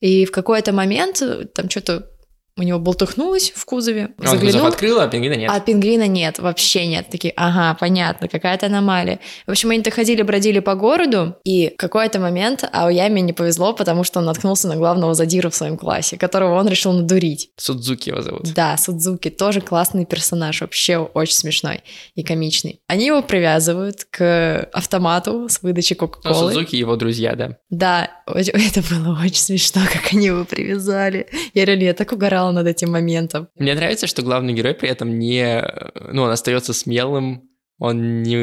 И 0.00 0.26
в 0.26 0.32
какой-то 0.32 0.72
момент 0.72 1.22
там 1.54 1.70
что-то 1.70 2.10
у 2.56 2.62
него 2.62 2.78
болтыхнулось 2.78 3.52
в 3.54 3.64
кузове, 3.64 4.10
Он 4.18 4.24
кузов 4.24 4.40
заглянул, 4.40 4.66
открыл, 4.66 5.00
а 5.00 5.08
пингвина 5.08 5.34
нет. 5.34 5.50
а 5.50 5.60
пингвина 5.60 6.06
нет, 6.06 6.38
вообще 6.38 6.86
нет. 6.86 7.06
Такие, 7.10 7.32
ага, 7.36 7.74
понятно, 7.80 8.28
какая-то 8.28 8.66
аномалия. 8.66 9.20
В 9.46 9.50
общем, 9.50 9.70
они-то 9.70 9.90
ходили, 9.90 10.22
бродили 10.22 10.58
по 10.60 10.74
городу, 10.74 11.36
и 11.44 11.70
в 11.70 11.76
какой-то 11.76 12.20
момент 12.20 12.64
Аояме 12.70 13.22
не 13.22 13.32
повезло, 13.32 13.72
потому 13.72 14.04
что 14.04 14.18
он 14.18 14.26
наткнулся 14.26 14.68
на 14.68 14.76
главного 14.76 15.14
задира 15.14 15.48
в 15.48 15.54
своем 15.54 15.78
классе, 15.78 16.18
которого 16.18 16.58
он 16.58 16.68
решил 16.68 16.92
надурить. 16.92 17.50
Судзуки 17.56 18.10
его 18.10 18.20
зовут. 18.20 18.42
Да, 18.54 18.76
Судзуки 18.76 19.30
тоже 19.30 19.60
классный 19.62 20.04
персонаж, 20.04 20.60
вообще 20.60 20.98
очень 20.98 21.34
смешной 21.34 21.80
и 22.14 22.22
комичный. 22.22 22.80
Они 22.86 23.06
его 23.06 23.22
привязывают 23.22 24.04
к 24.10 24.68
автомату 24.72 25.48
с 25.48 25.62
выдачей 25.62 25.96
Ну, 25.98 26.06
Кока-Колы. 26.08 26.52
Судзуки 26.52 26.76
его 26.76 26.96
друзья, 26.96 27.34
да. 27.34 27.56
Да, 27.70 28.10
это 28.26 28.82
было 28.90 29.18
очень 29.24 29.36
смешно, 29.36 29.80
как 29.90 30.12
они 30.12 30.26
его 30.26 30.44
привязали. 30.44 31.28
Я 31.54 31.64
реально, 31.64 31.84
я 31.84 31.94
так 31.94 32.12
угорала 32.12 32.41
над 32.50 32.66
этим 32.66 32.90
моментом. 32.90 33.48
Мне 33.56 33.74
нравится, 33.74 34.08
что 34.08 34.22
главный 34.22 34.52
герой 34.54 34.74
при 34.74 34.88
этом 34.88 35.18
не... 35.18 35.62
Ну, 36.10 36.22
он 36.22 36.30
остается 36.30 36.72
смелым, 36.72 37.48
он 37.78 38.22
не, 38.22 38.36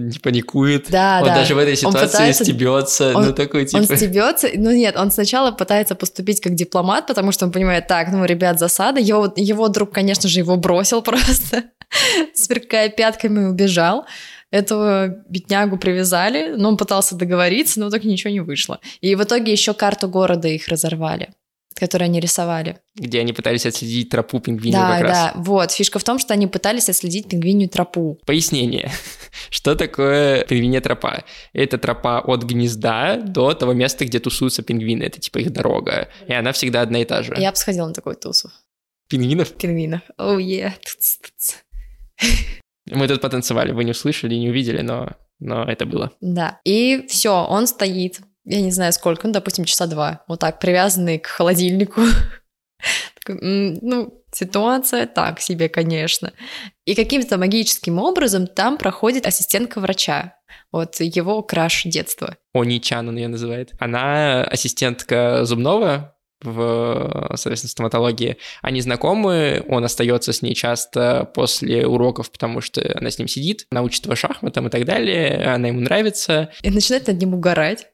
не 0.00 0.18
паникует. 0.18 0.90
Да, 0.90 1.18
он 1.20 1.28
да. 1.28 1.34
даже 1.34 1.54
в 1.54 1.58
этой 1.58 1.72
Он 1.72 1.76
ситуации 1.76 2.06
пытается- 2.06 2.44
стебется. 2.44 3.12
он- 3.14 3.26
ну, 3.26 3.32
такой, 3.32 3.66
типа... 3.66 3.80
Он 3.80 3.84
стебется, 3.96 4.48
ну 4.54 4.70
нет, 4.72 4.96
он 4.96 5.10
сначала 5.10 5.50
пытается 5.50 5.94
поступить 5.94 6.40
как 6.40 6.54
дипломат, 6.54 7.06
потому 7.06 7.30
что 7.32 7.44
он 7.46 7.52
понимает, 7.52 7.86
так, 7.88 8.08
ну, 8.10 8.24
ребят, 8.24 8.58
засада. 8.58 9.00
Его, 9.00 9.32
его 9.36 9.68
друг, 9.68 9.92
конечно 9.92 10.28
же, 10.28 10.38
его 10.40 10.56
бросил 10.56 11.02
просто, 11.10 11.64
сверкая 12.34 12.88
пятками, 12.88 13.46
убежал. 13.46 14.06
Этого 14.50 15.08
беднягу 15.28 15.78
привязали, 15.78 16.54
но 16.56 16.68
он 16.68 16.76
пытался 16.76 17.16
договориться, 17.16 17.80
но 17.80 17.90
так 17.90 18.04
ничего 18.04 18.30
не 18.32 18.40
вышло. 18.40 18.78
И 19.00 19.14
в 19.16 19.22
итоге 19.24 19.50
еще 19.52 19.74
карту 19.74 20.08
города 20.08 20.46
их 20.48 20.68
разорвали, 20.68 21.30
которую 21.74 22.06
они 22.06 22.20
рисовали. 22.20 22.78
Где 22.94 23.20
они 23.20 23.32
пытались 23.32 23.66
отследить 23.66 24.10
тропу 24.10 24.40
пингвина 24.40 24.78
да, 24.78 24.92
как 24.92 25.02
раз. 25.02 25.12
да, 25.12 25.32
вот. 25.36 25.72
Фишка 25.72 25.98
в 25.98 26.04
том, 26.04 26.18
что 26.18 26.34
они 26.34 26.46
пытались 26.46 26.88
отследить 26.88 27.28
пингвинью 27.28 27.68
тропу. 27.68 28.18
Пояснение. 28.26 28.90
Что 29.50 29.74
такое 29.74 30.44
пингвинья 30.44 30.80
тропа? 30.80 31.24
Это 31.52 31.78
тропа 31.78 32.20
от 32.20 32.44
гнезда 32.44 33.16
до 33.16 33.54
того 33.54 33.72
места, 33.72 34.04
где 34.04 34.20
тусуются 34.20 34.62
пингвины. 34.62 35.02
Это 35.02 35.20
типа 35.20 35.38
их 35.38 35.52
дорога. 35.52 36.08
И 36.28 36.32
она 36.32 36.52
всегда 36.52 36.82
одна 36.82 37.00
и 37.00 37.04
та 37.04 37.22
же. 37.22 37.34
Я 37.36 37.50
бы 37.50 37.56
сходила 37.56 37.86
на 37.86 37.94
такую 37.94 38.16
тусу. 38.16 38.50
Пингвинов? 39.08 39.52
Пингвинов. 39.52 40.00
Оу, 40.16 40.38
е. 40.38 40.74
Тц-тц-тц. 40.84 41.54
Мы 42.86 43.08
тут 43.08 43.20
потанцевали, 43.20 43.72
вы 43.72 43.84
не 43.84 43.92
услышали, 43.92 44.34
не 44.34 44.50
увидели, 44.50 44.82
но, 44.82 45.12
но 45.38 45.64
это 45.64 45.86
было. 45.86 46.12
Да. 46.20 46.60
И 46.64 47.06
все, 47.08 47.44
он 47.44 47.66
стоит, 47.66 48.20
я 48.44 48.60
не 48.60 48.70
знаю 48.70 48.92
сколько, 48.92 49.26
ну, 49.26 49.32
допустим, 49.32 49.64
часа 49.64 49.86
два, 49.86 50.22
вот 50.28 50.40
так, 50.40 50.58
привязанный 50.60 51.18
к 51.18 51.26
холодильнику. 51.26 52.02
Такой, 53.24 53.40
«М, 53.40 53.78
Ну, 53.82 54.22
ситуация 54.32 55.06
так 55.06 55.40
себе, 55.40 55.68
конечно. 55.68 56.32
И 56.84 56.94
каким-то 56.94 57.38
магическим 57.38 57.98
образом 57.98 58.46
там 58.46 58.76
проходит 58.78 59.26
ассистентка 59.26 59.80
врача. 59.80 60.36
Вот 60.72 61.00
его 61.00 61.42
краш 61.42 61.84
детства. 61.84 62.36
Они-чан 62.52 63.08
он 63.08 63.16
ее 63.16 63.28
называет. 63.28 63.72
Она 63.78 64.44
ассистентка 64.44 65.44
зубного 65.44 66.16
в, 66.42 67.30
соответственно, 67.36 67.70
стоматологии. 67.70 68.36
Они 68.60 68.80
знакомы, 68.80 69.64
он 69.68 69.84
остается 69.84 70.32
с 70.32 70.42
ней 70.42 70.54
часто 70.54 71.30
после 71.34 71.86
уроков, 71.86 72.30
потому 72.30 72.60
что 72.60 72.82
она 72.98 73.10
с 73.10 73.18
ним 73.18 73.28
сидит, 73.28 73.66
она 73.70 73.82
учит 73.82 74.04
его 74.04 74.14
шахматам 74.14 74.66
и 74.66 74.70
так 74.70 74.84
далее, 74.84 75.46
она 75.46 75.68
ему 75.68 75.80
нравится. 75.80 76.50
И 76.62 76.70
начинает 76.70 77.06
над 77.06 77.18
ним 77.18 77.34
угорать. 77.34 77.86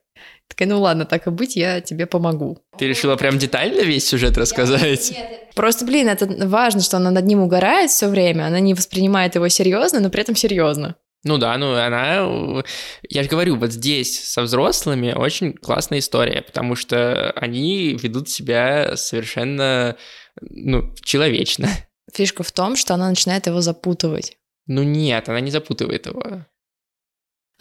Такая, 0.51 0.67
ну 0.67 0.81
ладно, 0.81 1.05
так 1.05 1.27
и 1.27 1.29
быть, 1.29 1.55
я 1.55 1.79
тебе 1.79 2.05
помогу. 2.05 2.59
Ты 2.77 2.87
решила 2.87 3.15
прям 3.15 3.37
детально 3.37 3.81
весь 3.81 4.05
сюжет 4.05 4.37
рассказать? 4.37 5.17
Просто, 5.55 5.85
блин, 5.85 6.09
это 6.09 6.27
важно, 6.47 6.81
что 6.81 6.97
она 6.97 7.09
над 7.09 7.25
ним 7.25 7.39
угорает 7.39 7.89
все 7.89 8.07
время, 8.07 8.47
она 8.47 8.59
не 8.59 8.73
воспринимает 8.73 9.35
его 9.35 9.47
серьезно, 9.47 10.01
но 10.01 10.09
при 10.09 10.21
этом 10.21 10.35
серьезно. 10.35 10.97
Ну 11.23 11.37
да, 11.37 11.57
ну 11.57 11.73
она... 11.75 12.63
Я 13.07 13.23
же 13.23 13.29
говорю, 13.29 13.55
вот 13.55 13.71
здесь 13.71 14.19
со 14.27 14.41
взрослыми 14.41 15.13
очень 15.13 15.53
классная 15.53 15.99
история, 15.99 16.41
потому 16.41 16.75
что 16.75 17.31
они 17.31 17.93
ведут 17.93 18.27
себя 18.27 18.97
совершенно, 18.97 19.95
ну, 20.41 20.93
человечно. 21.03 21.69
Фишка 22.13 22.43
в 22.43 22.51
том, 22.51 22.75
что 22.75 22.95
она 22.95 23.07
начинает 23.07 23.47
его 23.47 23.61
запутывать. 23.61 24.37
Ну 24.67 24.83
нет, 24.83 25.29
она 25.29 25.39
не 25.39 25.51
запутывает 25.51 26.07
его. 26.07 26.45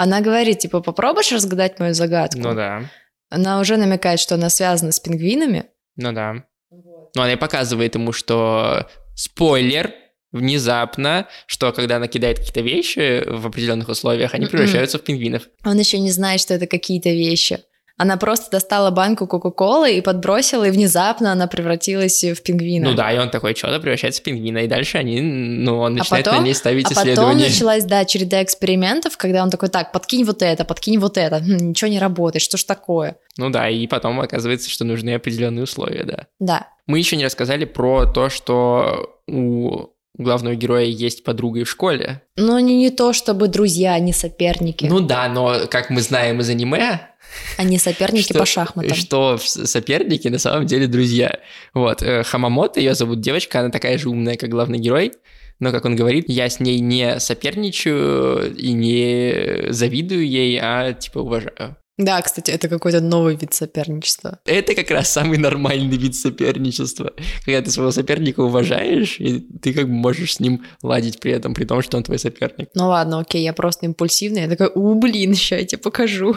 Она 0.03 0.23
говорит, 0.23 0.59
типа, 0.61 0.81
попробуешь 0.81 1.31
разгадать 1.31 1.79
мою 1.79 1.93
загадку? 1.93 2.39
Ну 2.41 2.55
да, 2.55 2.91
Она 3.29 3.61
уже 3.61 3.77
намекает, 3.77 4.19
что 4.19 4.35
она 4.37 4.49
связана 4.49 4.93
с 4.93 5.01
пингвинами. 5.01 5.67
ну 5.97 6.13
да. 6.13 6.45
Ну 6.71 7.23
она 7.23 7.33
и 7.35 7.37
показывает 7.37 7.95
ему, 7.97 8.13
что 8.13 8.89
спойлер, 9.15 9.93
внезапно, 10.33 11.27
что 11.47 11.73
когда 11.73 11.97
она 11.97 12.07
кидает 12.07 12.39
какие-то 12.39 12.61
вещи 12.61 13.25
в 13.29 13.47
определенных 13.49 13.89
условиях, 13.89 14.33
они 14.33 14.45
Мгм. 14.45 14.53
превращаются 14.53 14.99
в 14.99 15.03
пингвинов. 15.03 15.43
Он 15.65 15.79
еще 15.79 15.99
не 15.99 16.11
знает, 16.13 16.41
что 16.41 16.55
это 16.55 16.67
какие-то 16.67 17.11
вещи. 17.11 17.59
Она 18.03 18.17
просто 18.17 18.51
достала 18.51 18.91
банку 18.91 19.27
Кока-Колы 19.27 19.93
и 19.93 20.01
подбросила, 20.01 20.65
и 20.65 20.71
внезапно 20.71 21.33
она 21.33 21.47
превратилась 21.47 22.25
в 22.25 22.43
пингвина. 22.43 22.89
Ну 22.89 22.97
да, 22.97 23.13
и 23.13 23.19
он 23.19 23.29
такой, 23.29 23.55
что-то 23.55 23.79
превращается 23.79 24.23
в 24.23 24.25
пингвина, 24.25 24.59
и 24.65 24.69
дальше 24.69 24.97
они, 24.97 25.21
ну, 25.21 25.79
он 25.81 25.93
А 25.93 25.99
начинает 25.99 26.25
потом- 26.25 26.41
на 26.41 26.45
ней 26.47 26.55
ставить 26.55 26.87
А 26.87 26.89
потом 26.89 27.03
исследования. 27.03 27.45
началась, 27.45 27.85
да, 27.85 28.07
череда 28.07 28.43
экспериментов, 28.43 29.19
когда 29.19 29.43
он 29.43 29.51
такой, 29.51 29.69
так, 29.69 29.93
подкинь 29.93 30.25
вот 30.25 30.41
это, 30.41 30.65
подкинь 30.65 30.99
вот 30.99 31.19
это, 31.19 31.41
Хм, 31.41 31.57
ничего 31.69 31.91
не 31.91 31.99
работает, 31.99 32.41
что 32.43 32.57
ж 32.57 32.65
такое? 32.65 33.17
Ну 33.37 33.51
да, 33.51 33.69
и 33.69 33.87
потом 33.87 34.19
оказывается, 34.19 34.71
что 34.71 34.85
нужны 34.87 35.11
определенные 35.15 35.65
условия, 35.65 36.05
да. 36.05 36.27
Да, 36.39 36.69
Мы 36.87 36.99
еще 37.01 37.17
не 37.17 37.25
рассказали 37.27 37.67
про 37.67 38.07
то, 38.07 38.31
что 38.31 39.21
у 39.29 39.89
главного 40.17 40.55
героя 40.55 40.85
есть 40.87 41.23
подруга 41.23 41.61
и 41.61 41.65
в 41.65 41.71
школе. 41.71 42.23
но 42.37 42.55
они 42.55 42.77
не 42.79 42.89
то 42.91 43.13
чтобы 43.13 43.49
друзья, 43.49 43.93
они 43.93 44.15
соперники. 44.15 44.87
Ну 44.87 45.01
да, 45.01 45.29
но 45.29 45.67
как 45.71 45.91
мы 45.91 46.01
знаем 46.01 46.41
из 46.41 46.49
аниме, 46.49 47.09
они 47.57 47.79
соперники 47.79 48.25
что, 48.25 48.39
по 48.39 48.47
шахматам. 48.47 48.95
что 48.95 49.39
соперники 49.39 50.29
на 50.29 50.39
самом 50.39 50.67
деле 50.67 50.87
друзья. 50.87 51.39
Вот, 51.75 52.03
э, 52.03 52.23
Хамамото, 52.23 52.81
ее 52.81 52.95
зовут 52.95 53.21
девочка, 53.21 53.61
она 53.61 53.71
такая 53.71 53.99
же 53.99 54.09
умная, 54.09 54.37
как 54.37 54.51
главный 54.51 54.79
герой, 54.79 55.13
но, 55.59 55.73
как 55.73 55.85
он 55.85 55.95
говорит, 55.95 56.25
я 56.29 56.49
с 56.49 56.59
ней 56.59 56.81
не 56.81 57.21
соперничаю 57.21 58.55
и 58.57 58.73
не 58.73 59.71
завидую 59.73 60.27
ей, 60.27 60.59
а 60.61 60.93
типа 60.95 61.19
уважаю. 61.19 61.77
Да, 62.01 62.23
кстати, 62.23 62.51
это 62.51 62.69
какой-то 62.69 63.03
новый 63.03 63.37
вид 63.37 63.53
соперничества. 63.53 64.39
Это 64.47 64.75
как 64.75 64.91
раз 64.91 65.11
самый 65.11 65.37
нормальный 65.37 65.99
вид 65.99 66.15
соперничества. 66.15 67.13
Когда 67.45 67.61
ты 67.61 67.71
своего 67.71 67.93
соперника 67.93 68.41
уважаешь, 68.41 69.21
и 69.21 69.41
ты 69.41 69.75
как 69.75 69.85
бы 69.85 69.93
можешь 69.93 70.37
с 70.37 70.41
ним 70.41 70.65
ладить 70.83 71.21
при 71.21 71.33
этом, 71.33 71.53
при 71.53 71.67
том, 71.67 71.83
что 71.83 71.99
он 71.99 72.03
твой 72.03 72.19
соперник. 72.19 72.71
Ну 72.75 72.89
ладно, 72.89 73.21
окей, 73.21 73.43
я 73.43 73.53
просто 73.53 73.85
импульсивная. 73.85 74.45
Я 74.45 74.49
такая, 74.49 74.71
у, 74.71 74.95
блин, 74.95 75.35
сейчас 75.35 75.61
я 75.61 75.67
тебе 75.67 75.83
покажу. 75.83 76.37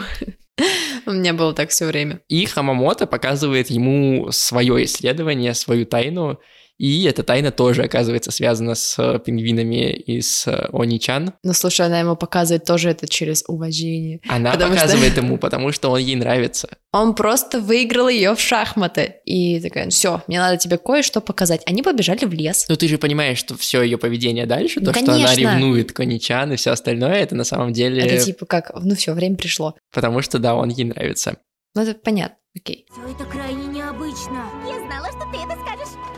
У 1.06 1.12
меня 1.12 1.34
было 1.34 1.52
так 1.52 1.70
все 1.70 1.86
время. 1.86 2.20
И 2.28 2.44
Хамамото 2.46 3.06
показывает 3.06 3.70
ему 3.70 4.28
свое 4.30 4.84
исследование, 4.84 5.54
свою 5.54 5.86
тайну, 5.86 6.40
и 6.78 7.04
эта 7.04 7.22
тайна 7.22 7.50
тоже 7.52 7.84
оказывается 7.84 8.30
связана 8.30 8.74
с 8.74 8.98
э, 8.98 9.18
пингвинами 9.24 9.92
и 9.92 10.20
с 10.20 10.46
э, 10.48 10.68
Они-чан. 10.72 11.34
Ну, 11.42 11.52
слушай, 11.52 11.86
она 11.86 12.00
ему 12.00 12.16
показывает 12.16 12.64
тоже 12.64 12.90
это 12.90 13.06
через 13.08 13.44
уважение. 13.46 14.20
Она 14.28 14.52
Потому 14.52 14.74
что- 14.74 14.82
показывает 14.82 15.16
ему, 15.16 15.38
потому 15.38 15.70
что 15.72 15.90
он 15.90 16.00
ей 16.00 16.16
нравится. 16.16 16.68
Он 16.92 17.14
просто 17.14 17.60
выиграл 17.60 18.08
ее 18.08 18.34
в 18.34 18.40
шахматы. 18.40 19.16
И 19.24 19.60
такая, 19.60 19.88
все, 19.90 20.22
мне 20.26 20.38
надо 20.38 20.56
тебе 20.56 20.78
кое-что 20.78 21.20
показать. 21.20 21.62
Они 21.66 21.82
побежали 21.82 22.24
в 22.24 22.32
лес. 22.32 22.66
Но 22.68 22.76
ты 22.76 22.88
же 22.88 22.98
понимаешь, 22.98 23.38
что 23.38 23.56
все 23.56 23.82
ее 23.82 23.98
поведение 23.98 24.46
дальше, 24.46 24.80
Ну, 24.80 24.86
то, 24.86 24.98
что 24.98 25.12
она 25.12 25.24
конечно. 25.26 25.40
ревнует 25.40 25.92
к 25.92 26.00
Они-чан 26.00 26.52
и 26.52 26.56
все 26.56 26.70
остальное, 26.72 27.14
это 27.14 27.34
на 27.34 27.44
самом 27.44 27.72
деле... 27.72 28.02
Это 28.02 28.24
типа 28.24 28.46
как, 28.46 28.72
ну 28.80 28.94
все, 28.94 29.12
время 29.12 29.36
пришло. 29.36 29.74
Потому 29.92 30.22
что, 30.22 30.38
да, 30.38 30.54
он 30.54 30.68
ей 30.70 30.84
нравится. 30.84 31.36
Ну, 31.76 31.82
это 31.82 31.94
понятно, 31.94 32.36
окей. 32.56 32.86
Все 32.92 33.02
это 33.12 33.24
крайне 33.30 33.66
необычно. 33.66 34.44
Я 34.68 34.78
знала, 34.86 35.08
что 35.08 35.20
ты 35.32 35.38
это 35.38 35.60
скажешь. 35.60 36.13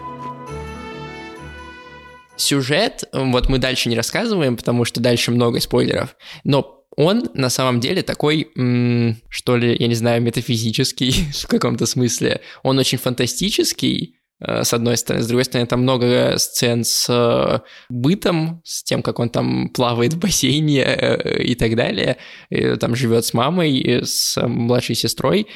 Сюжет, 2.37 3.05
вот 3.13 3.49
мы 3.49 3.59
дальше 3.59 3.89
не 3.89 3.97
рассказываем, 3.97 4.57
потому 4.57 4.85
что 4.85 5.01
дальше 5.01 5.31
много 5.31 5.61
спойлеров, 5.61 6.17
но 6.45 6.77
он 6.97 7.29
на 7.35 7.51
самом 7.51 7.81
деле 7.81 8.03
такой, 8.03 8.51
м, 8.57 9.17
что 9.29 9.57
ли, 9.57 9.77
я 9.79 9.87
не 9.87 9.95
знаю, 9.95 10.23
метафизический 10.23 11.13
в 11.35 11.47
каком-то 11.47 11.87
смысле. 11.87 12.41
Он 12.63 12.79
очень 12.79 12.99
фантастический, 12.99 14.17
э, 14.41 14.65
с 14.65 14.73
одной 14.73 14.97
стороны. 14.97 15.23
С 15.23 15.29
другой 15.29 15.45
стороны, 15.45 15.67
там 15.67 15.83
много 15.83 16.35
сцен 16.39 16.85
с 16.85 17.07
э, 17.11 17.61
бытом, 17.91 18.63
с 18.65 18.83
тем, 18.83 19.03
как 19.03 19.19
он 19.19 19.29
там 19.29 19.69
плавает 19.69 20.15
в 20.15 20.19
бассейне 20.19 20.83
э, 20.85 21.43
и 21.43 21.55
так 21.55 21.77
далее. 21.77 22.17
И 22.49 22.77
там 22.77 22.97
живет 22.97 23.27
с 23.27 23.35
мамой, 23.35 24.01
с 24.03 24.41
младшей 24.47 24.95
сестрой. 24.95 25.49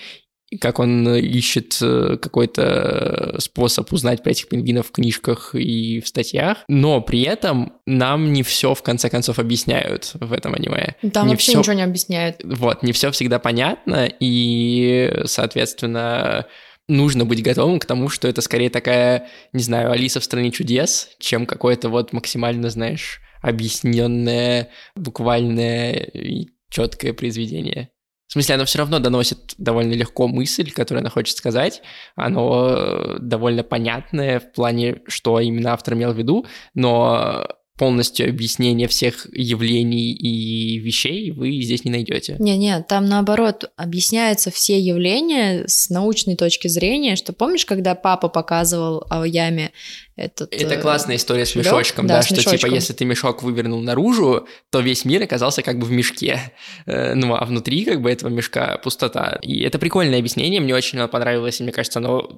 Как 0.60 0.78
он 0.80 1.08
ищет 1.14 1.78
э, 1.80 2.16
какой-то 2.20 3.36
способ 3.38 3.92
узнать 3.92 4.22
про 4.22 4.30
этих 4.30 4.48
пингвинов 4.48 4.88
в 4.88 4.90
книжках 4.92 5.54
и 5.54 6.00
в 6.00 6.08
статьях, 6.08 6.58
но 6.66 7.00
при 7.00 7.22
этом 7.22 7.74
нам 7.86 8.32
не 8.32 8.42
все 8.42 8.74
в 8.74 8.82
конце 8.82 9.08
концов 9.10 9.38
объясняют 9.38 10.12
в 10.14 10.32
этом 10.32 10.54
аниме. 10.54 10.96
Там 11.12 11.26
Не 11.28 11.34
вообще 11.34 11.52
всё- 11.52 11.58
ничего 11.60 11.74
не 11.74 11.82
объясняют. 11.82 12.40
Вот, 12.42 12.82
не 12.82 12.92
все 12.92 13.10
всегда 13.12 13.38
понятно, 13.38 14.10
и, 14.18 15.22
соответственно, 15.26 16.46
нужно 16.88 17.24
быть 17.24 17.42
готовым 17.42 17.78
к 17.78 17.84
тому, 17.84 18.08
что 18.08 18.26
это 18.26 18.40
скорее 18.40 18.70
такая, 18.70 19.28
не 19.52 19.62
знаю, 19.62 19.92
Алиса 19.92 20.18
в 20.18 20.24
стране 20.24 20.50
чудес, 20.50 21.10
чем 21.20 21.46
какое-то 21.46 21.88
вот 21.88 22.12
максимально, 22.12 22.70
знаешь, 22.70 23.20
объясненное, 23.42 24.70
буквальное 24.96 25.92
и 25.92 26.48
четкое 26.70 27.12
произведение. 27.12 27.90
В 28.30 28.32
смысле, 28.34 28.54
оно 28.54 28.64
все 28.64 28.78
равно 28.78 29.00
доносит 29.00 29.54
довольно 29.58 29.92
легко 29.92 30.28
мысль, 30.28 30.70
которую 30.70 31.00
она 31.00 31.10
хочет 31.10 31.36
сказать. 31.36 31.82
Оно 32.14 32.68
э, 32.70 33.16
довольно 33.18 33.64
понятное 33.64 34.38
в 34.38 34.52
плане, 34.52 34.98
что 35.08 35.40
именно 35.40 35.72
автор 35.72 35.94
имел 35.94 36.12
в 36.12 36.16
виду, 36.16 36.46
но 36.72 37.44
полностью 37.76 38.28
объяснение 38.28 38.86
всех 38.86 39.26
явлений 39.32 40.12
и 40.12 40.78
вещей 40.78 41.32
вы 41.32 41.60
здесь 41.62 41.84
не 41.84 41.90
найдете. 41.90 42.36
Не-не, 42.38 42.82
там 42.82 43.06
наоборот 43.06 43.64
объясняются 43.76 44.52
все 44.52 44.78
явления 44.78 45.64
с 45.66 45.88
научной 45.88 46.36
точки 46.36 46.68
зрения, 46.68 47.16
что 47.16 47.32
помнишь, 47.32 47.64
когда 47.64 47.94
папа 47.94 48.28
показывал 48.28 49.06
о 49.08 49.26
яме 49.26 49.72
этот... 50.20 50.52
Это 50.54 50.74
э, 50.74 50.80
классная 50.80 51.16
история 51.16 51.46
с 51.46 51.54
мешочком, 51.54 52.06
Да, 52.06 52.16
да, 52.16 52.22
что 52.22 52.36
типа 52.36 52.50
мешочком. 52.50 52.74
если 52.74 52.92
ты 52.92 53.04
мешок 53.04 53.42
вывернул 53.42 53.80
наружу, 53.80 54.46
то 54.70 54.80
весь 54.80 55.04
мир 55.04 55.22
оказался 55.22 55.62
как 55.62 55.78
бы 55.78 55.86
в 55.86 55.90
мешке. 55.90 56.52
Э, 56.86 57.14
Ну, 57.14 57.34
а 57.34 57.44
внутри 57.44 57.84
как 57.84 58.00
бы 58.00 58.10
этого 58.10 58.28
мешка 58.30 58.78
пустота. 58.78 59.38
И 59.42 59.62
это 59.62 59.78
прикольное 59.78 60.18
объяснение, 60.18 60.60
мне 60.60 60.74
очень 60.74 60.98
оно 60.98 61.08
понравилось, 61.08 61.60
и 61.60 61.62
мне 61.62 61.72
кажется, 61.72 61.98
оно 61.98 62.30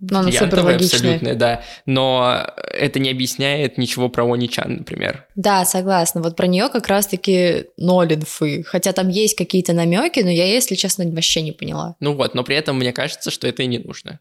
Ну, 0.00 0.18
оно 0.18 0.30
суперлогичное. 0.30 0.98
абсолютное, 1.00 1.34
да. 1.34 1.62
Но 1.86 2.46
это 2.72 2.98
не 2.98 3.10
объясняет 3.10 3.78
ничего 3.78 4.08
про 4.08 4.24
Вони-чан, 4.24 4.78
например. 4.78 5.26
Да, 5.36 5.64
согласна. 5.64 6.22
Вот 6.22 6.36
про 6.36 6.46
нее 6.46 6.68
как 6.68 6.86
раз-таки 6.88 7.66
ноль 7.76 8.14
инфы. 8.14 8.62
Хотя 8.64 8.92
там 8.92 9.08
есть 9.08 9.36
какие-то 9.36 9.72
намеки, 9.72 10.20
но 10.20 10.30
я, 10.30 10.46
если 10.46 10.74
честно, 10.74 11.04
вообще 11.10 11.42
не 11.42 11.52
поняла. 11.52 11.96
Ну 12.00 12.14
вот, 12.14 12.34
но 12.34 12.44
при 12.44 12.56
этом 12.56 12.78
мне 12.78 12.92
кажется, 12.92 13.30
что 13.30 13.46
это 13.48 13.62
и 13.62 13.66
не 13.66 13.78
нужно. 13.78 14.20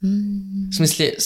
В 0.00 0.72
смысле, 0.72 1.16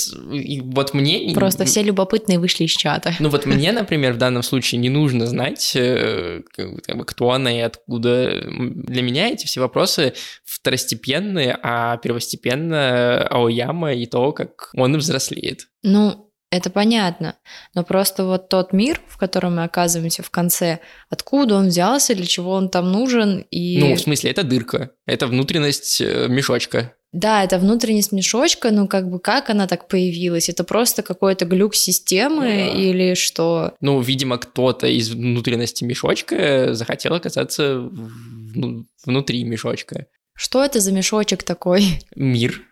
вот 0.63 0.95
мне... 0.95 1.35
Просто 1.35 1.65
все 1.65 1.83
любопытные 1.83 2.39
вышли 2.39 2.65
из 2.65 2.71
чата. 2.71 3.15
Ну 3.19 3.29
вот 3.29 3.45
мне, 3.45 3.73
например, 3.73 4.15
в 4.15 4.19
данном 4.19 4.43
случае 4.43 4.81
не 4.81 4.89
нужно 4.89 5.27
знать, 5.27 5.73
э, 5.77 6.41
как 6.55 6.97
бы, 6.97 7.05
кто 7.05 7.33
она 7.33 7.55
и 7.55 7.61
откуда. 7.61 8.41
Для 8.47 9.03
меня 9.03 9.29
эти 9.29 9.47
все 9.47 9.61
вопросы 9.61 10.15
второстепенные, 10.45 11.59
а 11.63 11.99
первостепенно 11.99 13.27
Аояма 13.27 13.93
и 13.93 14.07
то, 14.07 14.33
как 14.33 14.71
он 14.75 14.97
взрослеет. 14.97 15.69
Ну, 15.83 16.33
это 16.53 16.69
понятно. 16.69 17.37
Но 17.75 17.83
просто 17.83 18.27
вот 18.27 18.51
тот 18.51 18.75
мир, 18.75 19.01
в 19.09 19.17
котором 19.17 19.57
мы 19.57 19.65
оказываемся 19.65 20.23
в 20.23 20.31
конце, 20.31 20.81
откуда 21.09 21.57
он 21.57 21.69
взялся, 21.69 22.15
для 22.15 22.27
чего 22.27 22.53
он 22.53 22.69
там 22.69 22.93
нужен, 22.93 23.47
и... 23.51 23.79
Ну, 23.81 23.95
в 23.95 24.01
смысле, 24.01 24.31
это 24.31 24.43
дырка, 24.43 24.91
это 25.07 25.27
внутренность 25.27 26.03
э, 26.03 26.29
мешочка. 26.29 26.95
Да, 27.13 27.45
это 27.45 27.59
внутренность 27.59 28.11
мешочка, 28.13 28.71
но 28.71 28.87
как 28.89 29.11
бы 29.11 29.21
как 29.21 29.51
она 29.51 29.67
так 29.67 29.87
появилась? 29.87 30.49
Это 30.49 30.65
просто 30.65 31.03
какой-то 31.03 31.45
глюк 31.45 31.75
системы 31.75 32.37
Ну 32.65 32.73
да. 32.73 32.79
или 32.81 33.15
что? 33.15 33.75
Ну, 33.83 34.01
видимо, 34.01 34.39
кто-то 34.39 34.87
из 34.87 35.11
внутренности 35.11 35.85
мешочка 35.85 36.73
захотел 36.73 37.13
оказаться 37.15 37.81
в- 37.81 38.57
ну, 38.57 38.87
внутри 39.05 39.45
мешочка. 39.45 40.07
Что 40.35 40.65
это 40.65 40.81
за 40.81 40.91
мешочек 40.93 41.43
такой? 41.43 42.01
Мир. 42.17 42.63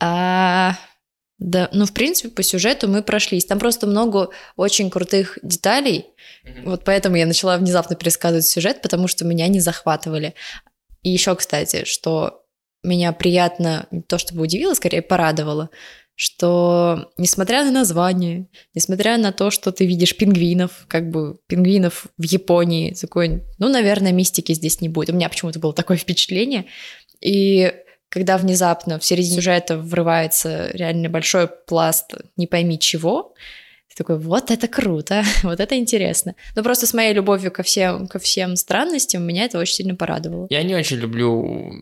А, 0.00 0.76
да, 1.38 1.68
ну, 1.72 1.84
в 1.84 1.92
принципе, 1.92 2.30
по 2.30 2.42
сюжету 2.42 2.88
мы 2.88 3.02
прошлись. 3.02 3.44
Там 3.44 3.58
просто 3.58 3.86
много 3.86 4.30
очень 4.56 4.90
крутых 4.90 5.38
деталей. 5.42 6.06
Вот 6.64 6.84
поэтому 6.84 7.16
я 7.16 7.26
начала 7.26 7.58
внезапно 7.58 7.94
пересказывать 7.96 8.46
сюжет, 8.46 8.80
потому 8.82 9.06
что 9.08 9.24
меня 9.26 9.48
не 9.48 9.60
захватывали. 9.60 10.34
И 11.02 11.10
еще, 11.10 11.34
кстати, 11.36 11.84
что 11.84 12.42
меня 12.86 13.12
приятно, 13.12 13.86
не 13.90 14.02
то 14.02 14.18
чтобы 14.18 14.42
удивило, 14.42 14.74
скорее 14.74 15.02
порадовало, 15.02 15.70
что 16.14 17.10
несмотря 17.18 17.64
на 17.64 17.70
название, 17.70 18.46
несмотря 18.74 19.18
на 19.18 19.32
то, 19.32 19.50
что 19.50 19.70
ты 19.70 19.84
видишь 19.84 20.16
пингвинов, 20.16 20.86
как 20.88 21.10
бы 21.10 21.38
пингвинов 21.46 22.06
в 22.16 22.22
Японии, 22.22 22.94
такой, 22.94 23.44
ну, 23.58 23.68
наверное, 23.68 24.12
мистики 24.12 24.52
здесь 24.52 24.80
не 24.80 24.88
будет. 24.88 25.10
У 25.10 25.14
меня 25.14 25.28
почему-то 25.28 25.58
было 25.58 25.74
такое 25.74 25.98
впечатление. 25.98 26.64
И 27.20 27.72
когда 28.08 28.38
внезапно 28.38 28.98
в 28.98 29.04
середине 29.04 29.36
сюжета 29.36 29.76
врывается 29.76 30.70
реально 30.72 31.10
большой 31.10 31.48
пласт 31.48 32.14
не 32.36 32.46
пойми 32.46 32.78
чего, 32.78 33.34
такой, 33.96 34.18
вот 34.18 34.50
это 34.50 34.68
круто, 34.68 35.24
вот 35.42 35.58
это 35.58 35.76
интересно. 35.76 36.34
Но 36.54 36.62
просто 36.62 36.86
с 36.86 36.94
моей 36.94 37.14
любовью 37.14 37.50
ко 37.50 37.62
всем, 37.62 38.06
ко 38.06 38.18
всем 38.18 38.56
странностям 38.56 39.26
меня 39.26 39.44
это 39.44 39.58
очень 39.58 39.74
сильно 39.74 39.94
порадовало. 39.94 40.46
Я 40.50 40.62
не 40.62 40.74
очень 40.74 40.98
люблю, 40.98 41.72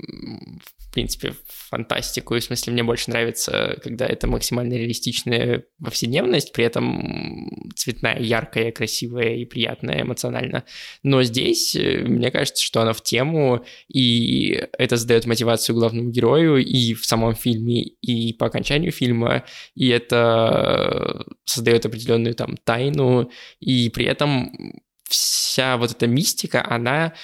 в 0.95 1.01
принципе, 1.03 1.35
фантастику. 1.49 2.37
И 2.37 2.39
в 2.39 2.45
смысле, 2.45 2.73
мне 2.73 2.85
больше 2.85 3.11
нравится, 3.11 3.77
когда 3.83 4.07
это 4.07 4.29
максимально 4.29 4.75
реалистичная 4.75 5.65
повседневность, 5.83 6.53
при 6.53 6.65
этом 6.65 7.73
цветная, 7.75 8.21
яркая, 8.21 8.71
красивая 8.71 9.35
и 9.35 9.45
приятная 9.45 10.03
эмоционально. 10.03 10.63
Но 11.03 11.25
здесь, 11.25 11.75
э, 11.75 12.05
мне 12.05 12.31
кажется, 12.31 12.65
что 12.65 12.81
она 12.81 12.93
в 12.93 13.03
тему, 13.03 13.65
и 13.89 14.63
это 14.79 14.97
задает 14.97 15.27
мотивацию 15.27 15.75
главному 15.75 16.11
герою 16.11 16.59
и 16.59 16.95
в 16.95 17.05
самом 17.05 17.35
фильме, 17.35 17.83
и 17.83 18.33
по 18.33 18.47
окончанию 18.47 18.93
фильма, 18.93 19.45
и 19.75 19.89
это 19.89 21.27
создает 21.45 21.87
определенную 21.87 22.37
там 22.37 22.57
тайну, 22.57 23.33
и 23.59 23.89
при 23.89 24.05
этом 24.05 24.81
вся 25.09 25.77
вот 25.77 25.91
эта 25.91 26.07
мистика, 26.07 26.65
она 26.65 27.15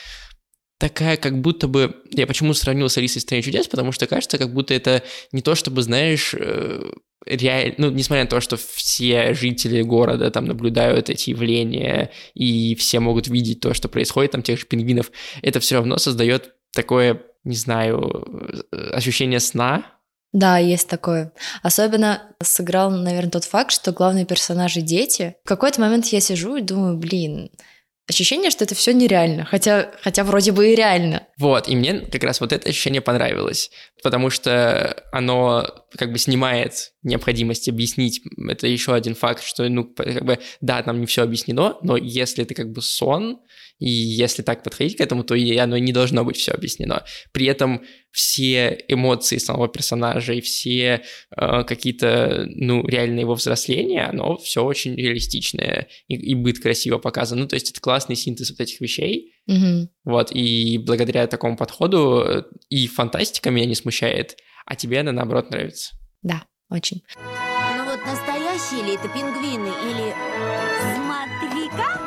такая, 0.80 1.18
как 1.18 1.40
будто 1.40 1.68
бы... 1.68 1.94
Я 2.10 2.26
почему 2.26 2.54
сравнил 2.54 2.88
с 2.88 2.96
Алисой 2.96 3.20
в 3.20 3.22
стране 3.22 3.42
чудес? 3.42 3.68
Потому 3.68 3.92
что 3.92 4.06
кажется, 4.06 4.38
как 4.38 4.52
будто 4.52 4.72
это 4.72 5.02
не 5.30 5.42
то, 5.42 5.54
чтобы, 5.54 5.82
знаешь, 5.82 6.34
реально... 7.26 7.74
Ну, 7.76 7.90
несмотря 7.90 8.24
на 8.24 8.30
то, 8.30 8.40
что 8.40 8.56
все 8.56 9.34
жители 9.34 9.82
города 9.82 10.30
там 10.30 10.46
наблюдают 10.46 11.10
эти 11.10 11.30
явления, 11.30 12.10
и 12.34 12.74
все 12.76 12.98
могут 12.98 13.28
видеть 13.28 13.60
то, 13.60 13.74
что 13.74 13.88
происходит, 13.88 14.32
там, 14.32 14.42
тех 14.42 14.58
же 14.58 14.66
пингвинов, 14.66 15.12
это 15.42 15.60
все 15.60 15.76
равно 15.76 15.98
создает 15.98 16.54
такое, 16.72 17.22
не 17.44 17.56
знаю, 17.56 18.64
э, 18.72 18.90
ощущение 18.92 19.40
сна, 19.40 19.84
Да, 20.32 20.58
есть 20.58 20.88
такое. 20.88 21.32
Особенно 21.62 22.22
сыграл, 22.40 22.90
наверное, 22.90 23.32
тот 23.32 23.44
факт, 23.44 23.72
что 23.72 23.92
главные 23.92 24.24
персонажи 24.24 24.80
дети. 24.80 25.34
В 25.44 25.48
какой-то 25.48 25.80
момент 25.80 26.06
я 26.06 26.20
сижу 26.20 26.56
и 26.56 26.62
думаю, 26.62 26.96
блин, 26.96 27.50
ощущение, 28.10 28.50
что 28.50 28.64
это 28.64 28.74
все 28.74 28.92
нереально, 28.92 29.44
хотя, 29.44 29.90
хотя 30.02 30.22
вроде 30.24 30.52
бы 30.52 30.68
и 30.70 30.74
реально. 30.74 31.26
Вот, 31.38 31.68
и 31.68 31.74
мне 31.74 32.00
как 32.00 32.22
раз 32.24 32.40
вот 32.40 32.52
это 32.52 32.68
ощущение 32.68 33.00
понравилось, 33.00 33.70
потому 34.02 34.30
что 34.30 35.02
оно 35.12 35.79
как 35.96 36.12
бы 36.12 36.18
снимает 36.18 36.92
необходимость 37.02 37.68
объяснить. 37.68 38.22
Это 38.48 38.66
еще 38.66 38.94
один 38.94 39.14
факт, 39.14 39.42
что, 39.42 39.68
ну, 39.68 39.84
как 39.84 40.24
бы, 40.24 40.38
да, 40.60 40.82
нам 40.86 41.00
не 41.00 41.06
все 41.06 41.22
объяснено, 41.22 41.76
но 41.82 41.96
если 41.96 42.44
это 42.44 42.54
как 42.54 42.72
бы 42.72 42.82
сон, 42.82 43.40
и 43.80 43.88
если 43.88 44.42
так 44.42 44.62
подходить 44.62 44.98
к 44.98 45.00
этому, 45.00 45.24
то 45.24 45.34
и 45.34 45.56
оно 45.56 45.78
не 45.78 45.92
должно 45.92 46.22
быть 46.22 46.36
все 46.36 46.52
объяснено. 46.52 47.02
При 47.32 47.46
этом 47.46 47.82
все 48.12 48.84
эмоции 48.88 49.38
самого 49.38 49.68
персонажа 49.68 50.34
и 50.34 50.42
все 50.42 51.02
э, 51.34 51.64
какие-то, 51.64 52.46
ну, 52.46 52.86
реальные 52.86 53.22
его 53.22 53.34
взросления, 53.34 54.04
оно 54.04 54.36
все 54.36 54.62
очень 54.62 54.94
реалистичное 54.96 55.88
и, 56.08 56.14
и 56.14 56.34
быт 56.34 56.60
красиво 56.60 56.98
показан. 56.98 57.40
Ну, 57.40 57.48
то 57.48 57.54
есть 57.54 57.70
это 57.70 57.80
классный 57.80 58.16
синтез 58.16 58.50
вот 58.50 58.60
этих 58.60 58.80
вещей. 58.82 59.32
Мгм. 59.46 59.88
Вот, 60.04 60.30
и 60.30 60.76
благодаря 60.78 61.26
такому 61.26 61.56
подходу 61.56 62.22
э, 62.22 62.42
и 62.68 62.86
фантастика 62.86 63.50
меня 63.50 63.66
не 63.66 63.74
смущает, 63.74 64.36
а 64.70 64.76
тебе 64.76 65.00
она, 65.00 65.10
наоборот, 65.10 65.50
нравится. 65.50 65.96
Да, 66.22 66.44
очень. 66.70 67.02
Ну 67.76 67.84
вот 67.84 67.98
настоящие 68.06 68.84
ли 68.84 68.94
это 68.94 69.08
пингвины 69.08 69.66
или... 69.90 70.14
Смотри-ка, 70.94 72.00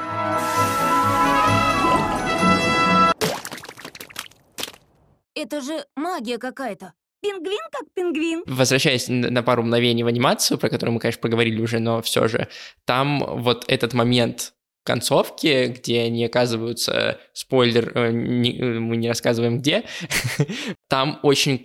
Это 5.35 5.61
же 5.61 5.85
магия 5.95 6.37
какая-то. 6.37 6.93
пингвин 7.21 7.59
как 7.71 7.83
пингвин. 7.93 8.43
Возвращаясь 8.45 9.07
на 9.07 9.43
пару 9.43 9.63
мгновений 9.63 10.03
в 10.03 10.07
анимацию, 10.07 10.57
про 10.57 10.69
которую 10.69 10.93
мы, 10.93 10.99
конечно, 10.99 11.21
поговорили 11.21 11.61
уже, 11.61 11.79
но 11.79 12.01
все 12.01 12.27
же, 12.27 12.47
там 12.85 13.19
вот 13.41 13.65
этот 13.67 13.93
момент 13.93 14.53
концовки, 14.83 15.67
где 15.67 16.01
они 16.01 16.25
оказываются, 16.25 17.19
спойлер, 17.33 17.91
э, 17.97 18.11
не- 18.11 18.57
э, 18.59 18.79
мы 18.79 18.97
не 18.97 19.07
рассказываем 19.07 19.59
где, 19.59 19.85
там 20.89 21.19
очень 21.23 21.57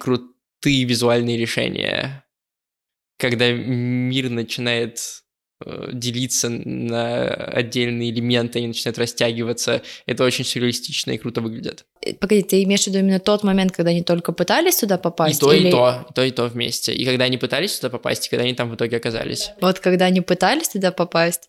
крутые 0.60 0.84
визуальные 0.84 1.36
решения. 1.36 2.24
Когда 3.18 3.50
мир 3.50 4.30
начинает 4.30 5.00
э, 5.64 5.90
делиться 5.92 6.48
на 6.48 7.24
отдельные 7.34 8.10
элементы, 8.10 8.58
они 8.58 8.68
начинают 8.68 8.98
растягиваться, 8.98 9.82
это 10.06 10.24
очень 10.24 10.44
сюрреалистично 10.44 11.12
и 11.12 11.18
круто 11.18 11.40
выглядит. 11.40 11.84
Э, 12.02 12.14
Погоди, 12.14 12.42
ты 12.42 12.62
имеешь 12.62 12.84
в 12.84 12.86
виду 12.86 12.98
именно 13.00 13.18
тот 13.18 13.42
момент, 13.42 13.72
когда 13.72 13.90
они 13.90 14.02
только 14.02 14.32
пытались 14.32 14.76
туда 14.76 14.96
И 14.96 15.02
попасть? 15.02 15.40
то, 15.40 15.52
и 15.52 15.58
или 15.58 15.70
то, 15.70 16.06
и 16.10 16.12
то, 16.14 16.24
и 16.24 16.30
то 16.30 16.46
вместе. 16.46 16.94
И 16.94 17.04
когда 17.04 17.24
они 17.24 17.38
пытались 17.38 17.72
сюда 17.76 17.90
попасть, 17.90 18.26
и 18.26 18.30
когда 18.30 18.44
они 18.44 18.54
там 18.54 18.70
в 18.70 18.76
итоге 18.76 18.96
оказались. 18.98 19.50
Вот 19.60 19.80
когда 19.80 20.04
они 20.06 20.20
пытались 20.20 20.68
туда 20.68 20.92
попасть, 20.92 21.48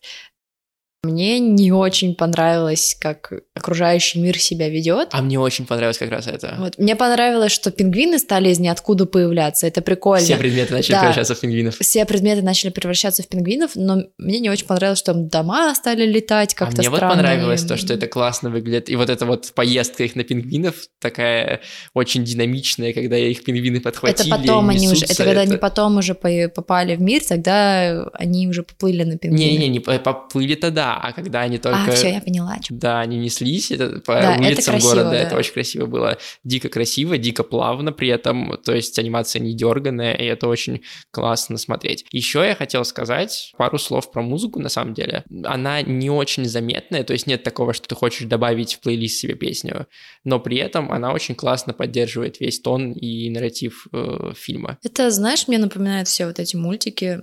Мне 1.02 1.38
не 1.38 1.72
очень 1.72 2.14
понравилось, 2.14 2.94
как 3.00 3.32
окружающий 3.54 4.20
мир 4.20 4.38
себя 4.38 4.68
ведет. 4.68 5.08
А 5.12 5.22
мне 5.22 5.40
очень 5.40 5.64
понравилось 5.64 5.96
как 5.96 6.10
раз 6.10 6.26
это. 6.26 6.56
Вот. 6.58 6.76
Мне 6.76 6.94
понравилось, 6.94 7.52
что 7.52 7.70
пингвины 7.70 8.18
стали 8.18 8.50
из 8.50 8.58
ниоткуда 8.58 9.06
появляться. 9.06 9.66
Это 9.66 9.80
прикольно. 9.80 10.22
Все 10.22 10.36
предметы 10.36 10.74
начали 10.74 10.92
Да. 10.92 10.98
превращаться 11.00 11.34
в 11.34 11.40
пингвинов. 11.40 11.78
Все 11.80 12.04
предметы 12.04 12.42
начали 12.42 12.68
превращаться 12.68 13.22
в 13.22 13.28
пингвинов, 13.28 13.70
но 13.76 14.02
мне 14.18 14.40
не 14.40 14.50
очень 14.50 14.66
понравилось, 14.66 14.98
что 14.98 15.14
там 15.14 15.28
дома 15.28 15.74
стали 15.74 16.04
летать 16.04 16.52
А 16.52 16.56
как-то 16.58 16.82
мне 16.82 16.90
вот 16.90 16.96
странно. 16.98 17.14
понравилось 17.14 17.62
то, 17.64 17.78
что 17.78 17.94
это 17.94 18.06
классно 18.06 18.50
выглядит. 18.50 18.90
И 18.90 18.96
вот 18.96 19.08
эта 19.08 19.24
вот 19.24 19.52
поездка 19.54 20.04
их 20.04 20.16
на 20.16 20.22
пингвинов 20.24 20.74
такая 21.00 21.60
очень 21.94 22.24
динамичная, 22.24 22.92
когда 22.92 23.16
их 23.16 23.42
пингвины 23.42 23.76
Это 23.76 23.84
подхватили. 23.84 24.30
потом 24.30 24.70
и 24.70 24.74
они 24.74 24.88
уже, 24.90 25.06
это 25.06 25.24
когда 25.24 25.40
они 25.40 25.56
потом 25.56 25.96
уже 25.96 26.14
по- 26.14 26.48
попали 26.54 26.94
в 26.94 27.00
мир, 27.00 27.22
тогда 27.26 28.04
они 28.12 28.48
уже 28.48 28.64
поплыли 28.64 29.04
на 29.04 29.16
пингвинах. 29.16 29.50
Не-не, 29.50 29.68
не 29.68 29.80
по- 29.80 29.98
поплыли-то 29.98 30.70
да, 30.70 30.89
а 30.96 31.12
когда 31.12 31.40
они 31.42 31.58
только... 31.58 31.84
А, 31.84 31.90
все, 31.92 32.12
я 32.12 32.20
поняла. 32.20 32.56
Да, 32.70 33.00
они 33.00 33.18
неслись 33.18 33.70
это, 33.70 34.00
по 34.00 34.14
Да, 34.14 34.34
это 34.34 34.42
улицам 34.42 34.74
красиво, 34.74 34.90
города, 34.90 35.10
да. 35.10 35.16
это 35.18 35.36
очень 35.36 35.52
красиво 35.52 35.86
было. 35.86 36.18
Дико 36.44 36.68
красиво, 36.68 37.18
дико 37.18 37.42
плавно 37.42 37.92
при 37.92 38.08
этом, 38.08 38.58
то 38.64 38.74
есть 38.74 38.98
анимация 38.98 39.40
не 39.40 39.54
дерганая, 39.54 40.14
и 40.14 40.24
это 40.24 40.48
очень 40.48 40.82
классно 41.10 41.58
смотреть. 41.58 42.04
Еще 42.12 42.40
я 42.40 42.54
хотел 42.54 42.84
сказать 42.84 43.52
пару 43.56 43.78
слов 43.78 44.10
про 44.10 44.22
музыку, 44.22 44.60
на 44.60 44.68
самом 44.68 44.94
деле. 44.94 45.24
Она 45.44 45.82
не 45.82 46.10
очень 46.10 46.44
заметная, 46.46 47.04
то 47.04 47.12
есть 47.12 47.26
нет 47.26 47.42
такого, 47.42 47.72
что 47.72 47.88
ты 47.88 47.94
хочешь 47.94 48.26
добавить 48.26 48.74
в 48.74 48.80
плейлист 48.80 49.18
себе 49.18 49.34
песню, 49.34 49.86
но 50.24 50.40
при 50.40 50.58
этом 50.58 50.90
она 50.92 51.12
очень 51.12 51.34
классно 51.34 51.72
поддерживает 51.72 52.40
весь 52.40 52.60
тон 52.60 52.92
и 52.92 53.30
нарратив 53.30 53.86
э, 53.92 54.32
фильма. 54.36 54.78
Это, 54.82 55.10
знаешь, 55.10 55.48
мне 55.48 55.58
напоминает 55.58 56.08
все 56.08 56.26
вот 56.26 56.38
эти 56.38 56.56
мультики, 56.56 57.20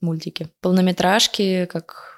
мультики, 0.00 0.48
полнометражки, 0.60 1.66
как 1.66 2.13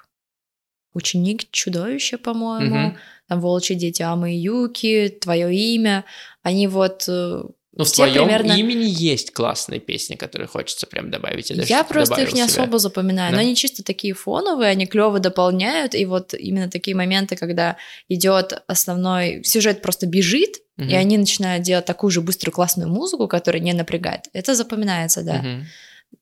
Ученик 0.97 1.49
чудовища, 1.51 2.17
по-моему, 2.17 2.75
Мгм. 2.75 2.97
там 3.29 3.39
Волчьи 3.41 3.75
дети 3.75 4.01
Амы 4.01 4.33
и 4.35 4.37
Юки, 4.39 5.15
Твое 5.21 5.53
имя. 5.55 6.03
Они 6.43 6.67
вот 6.67 7.05
э, 7.07 7.43
Ну, 7.79 7.83
в 7.83 7.91
твоем 7.91 8.25
примерно- 8.25 8.53
имени 8.53 8.85
есть 8.89 9.31
классные 9.33 9.79
песни, 9.79 10.15
которые 10.15 10.47
хочется 10.47 10.87
прям 10.87 11.11
добавить. 11.11 11.51
Я 11.51 11.63
что-то 11.63 11.83
просто 11.93 12.21
их 12.23 12.33
не 12.33 12.47
себе. 12.47 12.63
особо 12.63 12.79
запоминаю, 12.79 13.29
Да? 13.31 13.35
но 13.37 13.41
они 13.43 13.55
чисто 13.55 13.83
такие 13.83 14.13
фоновые, 14.15 14.71
они 14.71 14.87
клево 14.87 15.19
дополняют, 15.19 15.93
и 15.93 16.05
вот 16.05 16.33
именно 16.33 16.67
такие 16.69 16.95
моменты, 16.95 17.35
когда 17.35 17.77
идет 18.09 18.63
основной 18.67 19.43
сюжет 19.43 19.81
просто 19.83 20.07
бежит, 20.07 20.55
Мгм. 20.77 20.89
и 20.89 20.95
они 20.95 21.17
начинают 21.19 21.63
делать 21.63 21.85
такую 21.85 22.09
же 22.09 22.21
быструю 22.21 22.53
классную 22.55 22.89
музыку, 22.89 23.27
которая 23.27 23.61
не 23.61 23.73
напрягает. 23.73 24.21
Это 24.33 24.55
запоминается, 24.55 25.21
да. 25.23 25.33
Мгм. 25.43 25.65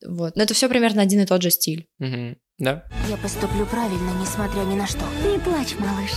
Вот. 0.06 0.36
Но 0.36 0.44
это 0.44 0.54
все 0.54 0.70
примерно 0.70 1.02
один 1.02 1.22
и 1.22 1.26
тот 1.26 1.42
же 1.42 1.50
стиль. 1.50 1.88
Мгм. 2.00 2.38
Да. 2.58 2.86
Я 3.10 3.18
поступлю 3.18 3.66
правильно, 3.66 4.12
несмотря 4.22 4.62
ни 4.62 4.76
на 4.76 4.88
что. 4.88 5.04
Не 5.24 5.40
плачь, 5.40 5.76
малыш. 5.80 6.12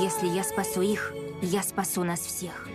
Если 0.00 0.28
я 0.36 0.44
спасу 0.44 0.82
их, 0.82 1.12
я 1.42 1.62
спасу 1.62 2.04
нас 2.04 2.20
всех. 2.20 2.68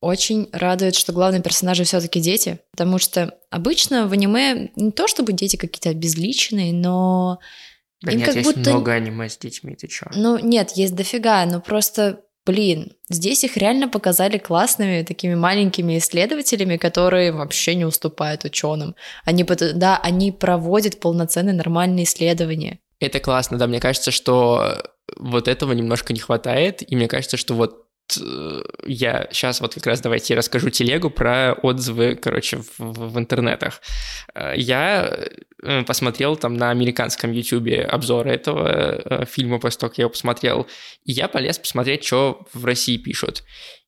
Очень 0.00 0.48
радует, 0.52 0.94
что 0.94 1.12
главные 1.12 1.42
персонажи 1.42 1.82
все-таки 1.84 2.20
дети, 2.20 2.60
потому 2.70 2.98
что 2.98 3.34
обычно 3.50 4.06
в 4.06 4.12
аниме 4.12 4.70
не 4.76 4.92
то 4.92 5.08
чтобы 5.08 5.32
дети 5.32 5.56
какие-то 5.56 5.90
обезличенные, 5.90 6.72
но 6.72 7.40
Да 8.02 8.12
им 8.12 8.18
нет, 8.18 8.26
как 8.28 8.36
есть 8.36 8.46
будто 8.46 8.70
много 8.70 8.92
аниме 8.92 9.28
с 9.28 9.36
детьми, 9.36 9.74
ты 9.74 9.88
чё? 9.88 10.06
Ну, 10.14 10.38
нет, 10.38 10.70
есть 10.72 10.94
дофига, 10.94 11.44
но 11.46 11.60
просто, 11.60 12.20
блин, 12.48 12.92
здесь 13.10 13.44
их 13.44 13.58
реально 13.58 13.88
показали 13.88 14.38
классными 14.38 15.02
такими 15.02 15.34
маленькими 15.34 15.98
исследователями, 15.98 16.78
которые 16.78 17.30
вообще 17.30 17.74
не 17.74 17.84
уступают 17.84 18.44
ученым. 18.44 18.94
Они, 19.26 19.44
да, 19.74 20.00
они 20.02 20.32
проводят 20.32 20.98
полноценные 20.98 21.54
нормальные 21.54 22.04
исследования. 22.04 22.78
Это 23.00 23.20
классно, 23.20 23.58
да, 23.58 23.66
мне 23.66 23.80
кажется, 23.80 24.10
что 24.10 24.82
вот 25.18 25.46
этого 25.46 25.72
немножко 25.72 26.14
не 26.14 26.20
хватает, 26.20 26.82
и 26.90 26.96
мне 26.96 27.06
кажется, 27.06 27.36
что 27.36 27.52
вот 27.52 27.84
я 28.86 29.28
сейчас 29.30 29.60
вот 29.60 29.74
как 29.74 29.86
раз 29.86 30.00
давайте 30.00 30.34
расскажу 30.34 30.70
телегу 30.70 31.10
про 31.10 31.52
отзывы, 31.54 32.14
короче, 32.14 32.58
в, 32.58 32.78
в- 32.78 33.18
интернетах. 33.18 33.80
Э, 34.34 34.52
Я 34.56 35.18
э, 35.62 35.82
посмотрел 35.84 36.36
там 36.36 36.54
на 36.56 36.70
американском 36.70 37.32
ютубе 37.32 37.82
обзоры 37.82 38.30
этого 38.30 38.68
э, 38.68 39.24
фильма 39.26 39.58
после 39.58 39.80
того, 39.80 39.90
как 39.90 39.98
я 39.98 40.02
его 40.02 40.10
посмотрел, 40.10 40.66
и 41.04 41.12
я 41.12 41.28
полез 41.28 41.58
посмотреть, 41.58 42.04
что 42.04 42.46
в 42.52 42.64
России 42.64 42.96
пишут. 42.96 43.44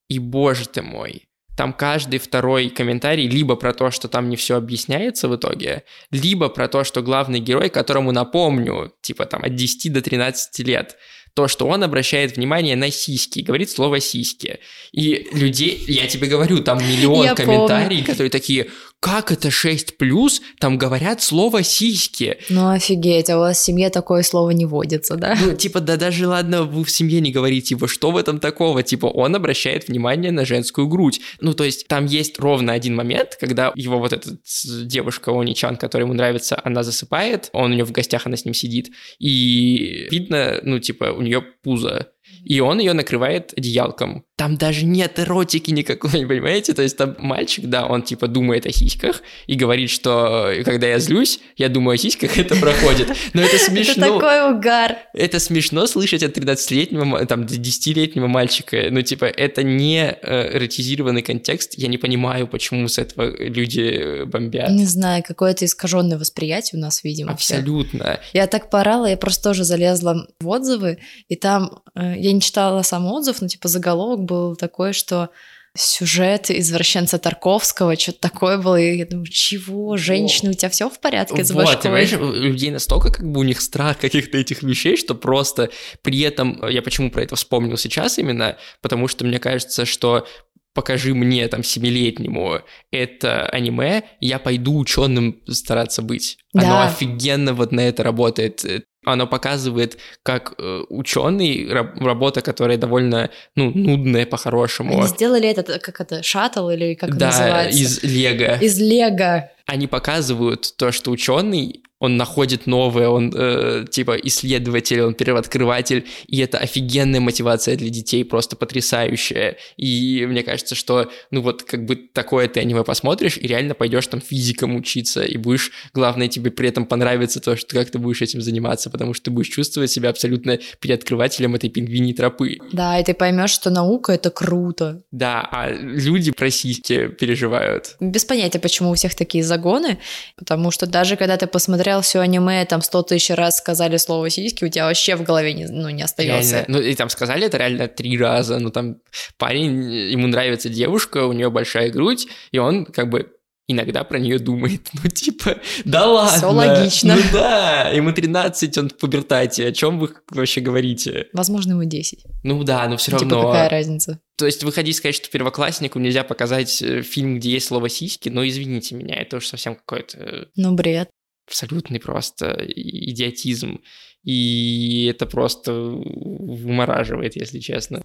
И, 0.09 0.19
боже 0.19 0.67
ты 0.69 0.83
мой, 0.83 1.29
там 1.57 1.73
каждый 1.73 2.19
второй 2.19 2.71
комментарий 2.71 3.29
либо 3.29 3.55
про 3.55 3.73
то, 3.75 3.91
что 3.91 4.09
там 4.09 4.29
не 4.29 4.37
все 4.37 4.57
объясняется 4.57 5.29
в 5.29 5.37
итоге, 5.37 5.85
либо 6.11 6.49
про 6.49 6.69
то, 6.69 6.85
что 6.85 7.03
главный 7.03 7.39
герой, 7.39 7.69
которому 7.69 8.13
напомню, 8.13 8.93
типа 9.03 9.27
там 9.27 9.45
от 9.45 9.55
10 9.55 9.93
до 9.93 10.01
13 10.01 10.59
лет, 10.67 10.97
то, 11.35 11.49
что 11.49 11.67
он 11.67 11.83
обращает 11.83 12.37
внимание 12.37 12.77
на 12.77 12.91
сиськи, 12.91 13.41
говорит 13.41 13.71
слово 13.71 14.01
сиськи. 14.01 14.59
И 14.93 15.29
людей, 15.33 15.83
я 15.87 16.07
тебе 16.07 16.27
говорю, 16.27 16.59
там 16.61 16.79
миллион 16.79 17.25
Я 17.25 17.35
комментариев, 17.35 18.07
которые 18.07 18.31
такие, 18.31 18.71
как 19.01 19.33
это 19.33 19.51
6 19.51 19.97
плюс, 19.97 20.43
там 20.59 20.77
говорят 20.77 21.23
слово 21.23 21.63
сиськи. 21.63 22.37
Ну 22.51 22.69
офигеть, 22.69 23.31
а 23.31 23.39
у 23.39 23.41
вас 23.41 23.59
в 23.59 23.65
семье 23.65 23.89
такое 23.89 24.23
слово 24.23 24.51
не 24.51 24.67
водится, 24.67 25.17
да? 25.17 25.37
Ну, 25.41 25.55
типа, 25.57 25.81
да 25.81 25.97
даже 25.97 26.29
ладно, 26.29 26.65
вы 26.65 26.85
в 26.85 26.91
семье 26.91 27.21
не 27.21 27.33
говорите, 27.33 27.69
типа, 27.69 27.89
что 27.89 28.11
в 28.11 28.17
этом 28.19 28.39
такого? 28.39 28.83
Типа, 28.83 29.07
он 29.07 29.35
обращает 29.35 29.89
внимание 29.89 30.33
на 30.33 30.45
женскую 30.45 30.87
грудь. 30.87 31.21
Ну, 31.41 31.55
то 31.55 31.65
есть, 31.65 31.89
там 31.89 32.05
есть 32.05 32.39
ровно 32.39 32.75
один 32.75 32.95
момент, 32.95 33.37
когда 33.41 33.73
его 33.75 33.99
вот 33.99 34.13
эта 34.13 34.37
девушка 34.85 35.31
Они-чан, 35.31 35.77
которая 35.77 36.07
ему 36.07 36.15
нравится, 36.15 36.61
она 36.63 36.83
засыпает, 36.83 37.49
он 37.53 37.71
у 37.71 37.75
нее 37.75 37.85
в 37.85 37.93
гостях, 37.93 38.27
она 38.27 38.37
с 38.37 38.45
ним 38.45 38.53
сидит, 38.53 38.91
и 39.19 40.09
видно, 40.11 40.61
ну, 40.63 40.79
типа, 40.79 41.13
у 41.17 41.23
нее 41.23 41.41
пузо. 41.41 42.09
И 42.45 42.61
он 42.61 42.79
ее 42.79 42.93
накрывает 42.93 43.53
одеялком. 43.57 44.25
Там 44.37 44.57
даже 44.57 44.87
нет 44.87 45.19
эротики 45.19 45.71
никакой, 45.71 46.11
понимаете? 46.27 46.73
То 46.73 46.83
есть 46.83 46.97
там 46.97 47.17
мальчик, 47.19 47.67
да, 47.67 47.87
он 47.87 48.03
типа 48.03 48.27
думает 48.27 48.67
о 48.67 48.73
сиськах 48.73 49.23
и 49.47 49.55
говорит, 49.55 49.91
что 49.91 50.53
когда 50.65 50.87
я 50.87 50.99
злюсь, 50.99 51.41
я 51.57 51.69
думаю 51.69 51.95
о 51.95 51.99
сиськах, 51.99 52.39
это 52.39 52.57
проходит. 52.57 53.09
Но 53.35 53.43
это 53.43 53.59
смешно. 53.65 54.07
Это 54.07 54.15
такой 54.15 54.53
угар. 54.53 54.97
Это 55.15 55.39
смешно 55.39 55.87
слышать 55.87 56.23
от 56.23 56.37
13-летнего, 56.37 57.05
ма- 57.05 57.27
там, 57.27 57.43
10-летнего 57.43 58.27
мальчика. 58.27 58.89
Ну, 58.91 59.03
типа, 59.03 59.25
это 59.27 59.63
не 59.63 60.17
э, 60.23 60.57
эротизированный 60.57 61.23
контекст. 61.23 61.75
Я 61.77 61.89
не 61.89 61.99
понимаю, 61.99 62.47
почему 62.47 62.89
с 62.89 62.99
этого 62.99 63.37
люди 63.37 63.81
э, 63.81 64.25
бомбят. 64.25 64.71
Не 64.71 64.87
знаю, 64.87 65.23
какое-то 65.27 65.65
искаженное 65.65 66.19
восприятие 66.19 66.79
у 66.79 66.83
нас, 66.83 67.05
видимо. 67.05 67.33
Абсолютно. 67.33 68.21
Я 68.33 68.47
так 68.47 68.71
порала, 68.71 69.07
я 69.07 69.17
просто 69.17 69.43
тоже 69.45 69.65
залезла 69.65 70.27
в 70.41 70.49
отзывы, 70.49 70.99
и 71.29 71.37
там 71.37 71.83
э, 71.95 72.15
я 72.31 72.35
не 72.35 72.41
читала 72.41 72.83
сам 72.83 73.07
отзыв, 73.07 73.41
но 73.41 73.49
типа 73.49 73.69
заголовок 73.69 74.21
был 74.21 74.57
такой, 74.57 74.93
что 74.93 75.31
сюжет 75.77 76.51
извращенца 76.51 77.19
Тарковского, 77.19 77.97
что-то 77.97 78.21
такое 78.21 78.59
было, 78.59 78.81
и 78.81 78.97
я 78.99 79.07
думаю, 79.07 79.27
чего, 79.27 79.97
женщина, 79.97 80.51
у 80.51 80.55
тебя 80.55 80.69
все 80.69 80.91
в 80.91 80.99
порядке 80.99 81.45
с 81.45 81.51
Вот, 81.53 81.83
понимаешь, 81.83 82.13
у 82.13 82.33
людей 82.33 82.71
настолько 82.71 83.13
как 83.13 83.31
бы 83.31 83.41
у 83.41 83.45
них 83.45 83.61
страх 83.61 83.99
каких-то 83.99 84.37
этих 84.37 84.63
вещей, 84.65 84.97
что 84.97 85.15
просто 85.15 85.71
при 86.03 86.21
этом, 86.23 86.61
я 86.69 86.83
почему 86.83 87.11
про 87.11 87.23
это 87.23 87.37
вспомнил 87.37 87.77
сейчас 87.77 88.19
именно, 88.19 88.57
потому 88.81 89.07
что 89.07 89.25
мне 89.25 89.39
кажется, 89.39 89.85
что 89.85 90.27
покажи 90.75 91.15
мне, 91.15 91.47
там, 91.49 91.63
семилетнему 91.63 92.61
это 92.91 93.47
аниме, 93.47 94.05
я 94.21 94.39
пойду 94.39 94.79
ученым 94.79 95.41
стараться 95.49 96.03
быть. 96.03 96.39
Оно 96.55 96.65
Да. 96.65 96.87
офигенно 96.87 97.55
вот 97.55 97.73
на 97.73 97.81
это 97.81 98.03
работает. 98.03 98.65
Оно 99.05 99.27
показывает, 99.27 99.99
как 100.23 100.55
ученый, 100.89 101.69
работа, 101.71 102.43
которая 102.43 102.77
довольно, 102.77 103.31
ну, 103.57 103.71
нудная 103.71 104.27
по-хорошему. 104.27 104.99
Они 104.99 105.07
сделали 105.07 105.49
этот, 105.49 105.83
как 105.83 106.01
это, 106.01 106.23
шаттл 106.23 106.69
или 106.69 106.95
как 106.95 107.17
да, 107.17 107.29
это 107.29 107.39
называется? 107.39 107.81
из 107.81 108.03
Лего. 108.03 108.57
Из 108.61 108.79
Лего. 108.79 109.51
Они 109.67 109.87
показывают 109.87 110.75
то, 110.77 110.93
что 110.93 111.13
ученый, 111.13 111.83
он 112.01 112.17
находит 112.17 112.67
новое, 112.67 113.09
он 113.09 113.33
э, 113.37 113.85
типа 113.89 114.17
исследователь, 114.17 115.03
он 115.03 115.15
первооткрыватель, 115.15 116.07
и 116.27 116.41
это 116.41 116.59
офигенная 116.59 117.21
мотивация 117.21 117.77
для 117.77 117.91
детей, 117.91 118.25
просто 118.25 118.57
потрясающая. 118.57 119.59
И 119.77 120.27
мне 120.27 120.43
кажется, 120.43 120.75
что, 120.75 121.11
ну 121.31 121.43
вот, 121.43 121.63
как 121.63 121.85
бы 121.85 121.97
такое 121.97 122.49
ты 122.49 122.61
аниме 122.61 122.85
посмотришь, 122.85 123.37
и 123.37 123.47
реально 123.47 123.75
пойдешь 123.75 124.07
там 124.07 124.21
физикам 124.21 124.75
учиться, 124.77 125.23
и 125.23 125.37
будешь, 125.37 125.71
главное, 125.93 126.29
тебе 126.29 126.51
при 126.51 126.71
этом 126.71 126.87
понравится 126.87 127.39
то, 127.39 127.55
что 127.57 127.75
как 127.77 127.91
ты 127.91 127.99
будешь 127.99 128.23
этим 128.23 128.41
заниматься, 128.41 128.89
потому 128.89 129.13
что 129.13 129.27
ты 129.27 129.31
будешь 129.31 129.49
чувствовать 129.49 129.91
себя 129.91 130.09
абсолютно 130.09 130.59
переоткрывателем 130.81 131.55
этой 131.55 131.69
пингвиньей 131.69 132.15
тропы. 132.15 132.59
Да, 132.73 132.99
и 132.99 133.05
ты 133.05 133.13
поймешь, 133.13 133.51
что 133.51 133.69
наука 133.69 134.13
это 134.13 134.31
круто. 134.31 135.03
Да, 135.11 135.47
а 135.53 135.71
люди 135.71 136.33
про 136.33 136.51
сиськи 136.51 137.09
переживают. 137.09 137.97
Без 138.01 138.25
понятия, 138.25 138.59
почему 138.59 138.91
у 138.91 138.95
всех 138.95 139.15
такие 139.15 139.45
загоны, 139.45 139.99
потому 140.37 140.71
что 140.71 140.87
даже 140.87 141.17
когда 141.17 141.37
ты 141.37 141.47
посмотрел 141.47 141.90
все 142.01 142.21
аниме, 142.21 142.65
там 142.65 142.83
сто 142.83 143.03
тысяч 143.03 143.31
раз 143.31 143.59
сказали 143.59 143.97
слово 143.97 144.31
сиськи, 144.31 144.65
у 144.65 144.69
тебя 144.69 144.87
вообще 144.87 145.17
в 145.17 145.23
голове 145.23 145.53
не, 145.55 145.67
ну, 145.67 145.89
не 145.91 146.03
остается. 146.03 146.57
Реально. 146.59 146.67
Ну, 146.69 146.81
и 146.81 146.95
там 146.95 147.11
сказали 147.11 147.47
это 147.47 147.57
реально 147.59 147.89
три 147.89 148.17
раза. 148.17 148.59
Ну, 148.59 148.71
там 148.71 148.99
парень, 149.39 149.83
ему 150.13 150.27
нравится 150.29 150.69
девушка, 150.69 151.27
у 151.27 151.33
нее 151.33 151.51
большая 151.51 151.91
грудь, 151.91 152.27
и 152.53 152.59
он 152.59 152.87
как 152.87 153.11
бы 153.11 153.33
иногда 153.67 154.03
про 154.05 154.19
нее 154.19 154.39
думает. 154.39 154.89
Ну, 155.03 155.09
типа, 155.09 155.59
да 155.85 156.07
ладно. 156.07 156.37
Всё 156.39 156.51
логично. 156.51 157.15
Ну 157.17 157.23
да, 157.33 157.89
ему 157.91 158.13
13, 158.13 158.77
он 158.79 158.89
в 158.89 158.97
пубертате. 158.97 159.67
О 159.69 159.73
чем 159.73 159.99
вы 159.99 160.11
вообще 160.31 160.61
говорите? 160.61 161.29
Возможно, 161.33 161.73
ему 161.73 161.85
10. 161.85 162.25
Ну 162.43 162.65
да, 162.65 162.89
но 162.89 162.97
все 162.97 163.13
Типа, 163.13 163.21
равно. 163.31 163.51
какая 163.53 163.69
разница? 163.69 164.19
То 164.37 164.47
есть 164.47 164.65
вы 164.65 164.73
хотите 164.73 164.97
сказать, 164.97 165.15
что 165.15 165.31
первокласснику 165.31 165.99
нельзя 165.99 166.25
показать 166.25 166.83
э, 166.83 167.03
фильм, 167.03 167.37
где 167.39 167.51
есть 167.51 167.67
слово 167.67 167.89
сиськи? 167.89 168.29
Но 168.29 168.47
извините 168.47 168.95
меня, 168.95 169.15
это 169.15 169.37
уж 169.37 169.47
совсем 169.47 169.77
какой-то 169.77 170.19
э, 170.19 170.45
Ну, 170.57 170.73
бред. 170.73 171.09
Абсолютный 171.51 172.01
просто 172.01 172.55
идиотизм. 172.67 173.81
И 174.25 175.07
это 175.11 175.27
просто 175.27 175.73
вымораживает, 175.73 177.37
если 177.37 177.59
честно. 177.59 178.03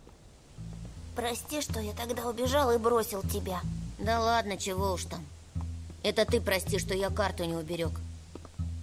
Прости, 1.16 1.62
что 1.62 1.80
я 1.80 1.94
тогда 1.94 2.28
убежал 2.28 2.72
и 2.72 2.78
бросил 2.78 3.22
тебя. 3.22 3.62
Да 4.00 4.20
ладно, 4.20 4.58
чего 4.58 4.94
уж 4.94 5.06
там. 5.06 5.24
Это 6.04 6.26
ты 6.26 6.42
прости, 6.42 6.80
что 6.80 6.94
я 6.94 7.10
карту 7.10 7.46
не 7.46 7.56
уберег. 7.56 7.92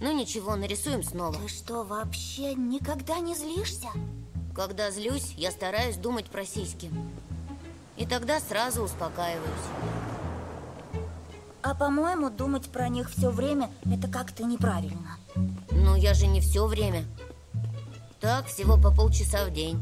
Ну 0.01 0.11
ничего, 0.11 0.55
нарисуем 0.55 1.03
снова. 1.03 1.35
Ты 1.35 1.47
что, 1.47 1.83
вообще 1.83 2.53
никогда 2.55 3.19
не 3.19 3.35
злишься? 3.35 3.87
Когда 4.55 4.91
злюсь, 4.91 5.33
я 5.37 5.51
стараюсь 5.51 5.95
думать 5.95 6.25
про 6.25 6.45
сиськи. 6.45 6.89
И 7.97 8.05
тогда 8.05 8.39
сразу 8.39 8.83
успокаиваюсь. 8.83 10.02
А 11.63 11.73
по-моему, 11.73 12.29
думать 12.29 12.65
про 12.69 12.89
них 12.89 13.09
все 13.09 13.29
время 13.29 13.69
это 13.85 14.07
как-то 14.09 14.43
неправильно. 14.43 15.17
Но 15.71 15.95
я 15.95 16.13
же 16.13 16.27
не 16.27 16.41
все 16.41 16.67
время. 16.67 17.05
Так, 18.19 18.47
всего 18.47 18.77
по 18.77 18.93
полчаса 18.93 19.45
в 19.45 19.53
день. 19.53 19.79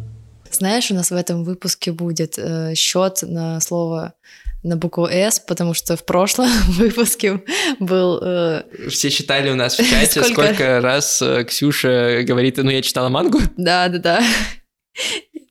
Знаешь, 0.52 0.92
у 0.92 0.94
нас 0.94 1.10
в 1.10 1.16
этом 1.16 1.44
выпуске 1.44 1.92
будет 1.92 2.38
э, 2.38 2.76
счет 2.76 3.20
на 3.24 3.60
слово 3.62 4.14
на 4.64 4.78
букву 4.78 5.08
«С», 5.08 5.40
потому 5.40 5.74
что 5.74 5.96
в 5.98 6.06
прошлом 6.06 6.50
выпуске 6.68 7.42
был... 7.80 8.20
э, 8.22 8.64
Все 8.90 9.10
читали 9.10 9.50
у 9.50 9.56
нас 9.56 9.76
в 9.78 9.90
чате, 9.90 10.22
Сколько? 10.24 10.44
сколько, 10.54 10.82
раз 10.82 11.20
э, 11.22 11.44
Ксюша 11.46 12.22
говорит, 12.24 12.58
ну 12.58 12.70
я 12.70 12.84
читала 12.84 13.10
мангу. 13.10 13.40
Да-да-да. 13.58 14.22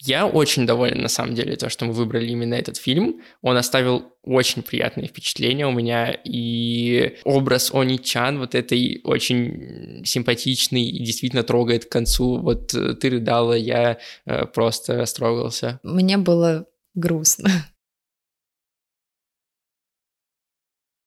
Я 0.02 0.26
очень 0.26 0.66
доволен, 0.66 1.02
на 1.02 1.08
самом 1.08 1.34
деле, 1.34 1.56
то, 1.56 1.68
что 1.68 1.84
мы 1.84 1.92
выбрали 1.92 2.30
именно 2.30 2.54
этот 2.54 2.78
фильм. 2.78 3.20
Он 3.42 3.58
оставил 3.58 4.14
очень 4.22 4.62
приятные 4.62 5.08
впечатления 5.08 5.66
у 5.66 5.72
меня, 5.72 6.10
и 6.24 7.18
образ 7.24 7.70
Они 7.74 7.98
Чан 7.98 8.38
вот 8.38 8.54
этой 8.54 9.02
очень 9.04 10.02
симпатичный 10.06 10.84
и 10.84 11.04
действительно 11.04 11.42
трогает 11.42 11.84
к 11.84 11.92
концу. 11.92 12.38
Вот 12.38 12.72
э, 12.72 12.94
ты 12.94 13.10
рыдала, 13.10 13.52
я 13.52 13.98
э, 14.24 14.46
просто 14.46 14.96
растрогался. 14.96 15.80
Мне 15.82 16.16
было 16.16 16.66
грустно. 16.94 17.50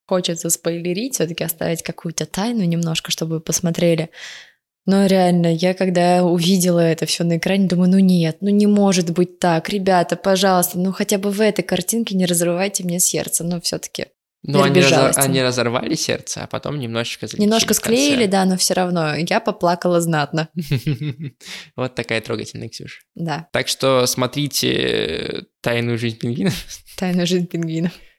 Хочется 0.05 0.51
спойлерить, 0.51 1.15
все-таки 1.15 1.43
оставить 1.43 1.81
какую-то 1.81 2.27
тайну 2.27 2.63
немножко, 2.63 3.09
чтобы 3.09 3.39
посмотрели. 3.39 4.11
Но 4.85 5.05
реально, 5.05 5.53
я 5.53 5.73
когда 5.73 6.23
увидела 6.25 6.79
это 6.81 7.05
все 7.05 7.23
на 7.23 7.37
экране, 7.37 7.67
думаю, 7.67 7.89
ну 7.89 7.99
нет, 7.99 8.37
ну 8.41 8.49
не 8.49 8.67
может 8.67 9.11
быть 9.11 9.39
так, 9.39 9.69
ребята, 9.69 10.15
пожалуйста, 10.17 10.77
ну 10.77 10.91
хотя 10.91 11.17
бы 11.17 11.29
в 11.31 11.39
этой 11.39 11.61
картинке 11.63 12.15
не 12.15 12.25
разрывайте 12.25 12.83
мне 12.83 12.99
сердце, 12.99 13.45
но 13.45 13.61
все-таки 13.61 14.07
Я 14.45 14.63
они, 14.63 14.81
разор- 14.81 15.13
они 15.15 15.41
разорвали 15.41 15.95
сердце, 15.95 16.43
а 16.43 16.47
потом 16.47 16.79
немножечко 16.79 17.27
залечили 17.27 17.45
немножко 17.45 17.73
склеили, 17.73 18.25
да, 18.25 18.43
но 18.43 18.57
все 18.57 18.73
равно 18.73 19.15
я 19.15 19.39
поплакала 19.39 20.01
знатно, 20.01 20.49
Вот 21.77 21.95
такая 21.95 22.19
трогательная 22.19 22.67
Ксюша. 22.67 22.99
да, 23.15 23.47
Так 23.53 23.69
что 23.69 24.05
смотрите 24.05 25.45
«Тайную 25.61 25.97
жизнь 25.97 26.17
пингвина», 26.17 26.51
тайная 26.97 27.25
жизнь. 27.25 27.47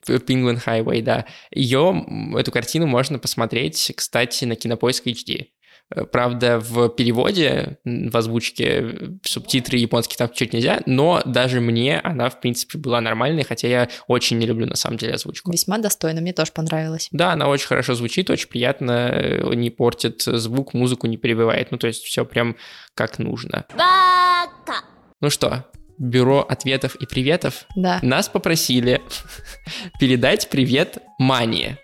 Penguin 0.07 0.59
Highway, 0.63 1.01
да. 1.01 1.25
Ее, 1.51 2.05
эту 2.37 2.51
картину 2.51 2.85
можно 2.87 3.17
посмотреть, 3.19 3.91
кстати, 3.95 4.45
на 4.45 4.55
Кинопоиск 4.55 5.07
HD. 5.07 5.45
Правда, 6.11 6.59
в 6.59 6.89
переводе, 6.89 7.77
в 7.85 8.17
озвучке, 8.17 9.17
субтитры 9.23 9.77
японские 9.77 10.17
там 10.17 10.29
чуть 10.33 10.51
нельзя, 10.51 10.81
но 10.87 11.21
даже 11.25 11.61
мне 11.61 11.99
она, 11.99 12.29
в 12.29 12.39
принципе, 12.41 12.79
была 12.79 13.01
нормальной, 13.01 13.43
хотя 13.43 13.67
я 13.67 13.89
очень 14.07 14.39
не 14.39 14.47
люблю, 14.47 14.65
на 14.65 14.75
самом 14.75 14.97
деле, 14.97 15.13
озвучку. 15.13 15.51
Весьма 15.51 15.77
достойно, 15.77 16.21
мне 16.21 16.33
тоже 16.33 16.51
понравилось. 16.51 17.07
Да, 17.11 17.33
она 17.33 17.47
очень 17.47 17.67
хорошо 17.67 17.93
звучит, 17.93 18.31
очень 18.31 18.49
приятно, 18.49 19.11
э, 19.13 19.53
не 19.53 19.69
портит 19.69 20.23
звук, 20.23 20.73
музыку 20.73 21.05
не 21.05 21.17
перебивает. 21.17 21.71
Ну, 21.71 21.77
то 21.77 21.85
есть 21.85 22.03
все 22.03 22.25
прям 22.25 22.55
как 22.95 23.19
нужно. 23.19 23.65
Бака! 23.77 24.81
Ну 25.21 25.29
что, 25.29 25.65
бюро 25.97 26.41
ответов 26.41 26.95
и 26.95 27.05
приветов. 27.05 27.65
Да, 27.75 27.99
Нас 28.01 28.27
попросили 28.27 29.01
передать 29.99 30.49
привет 30.49 30.97
Мани. 31.19 31.77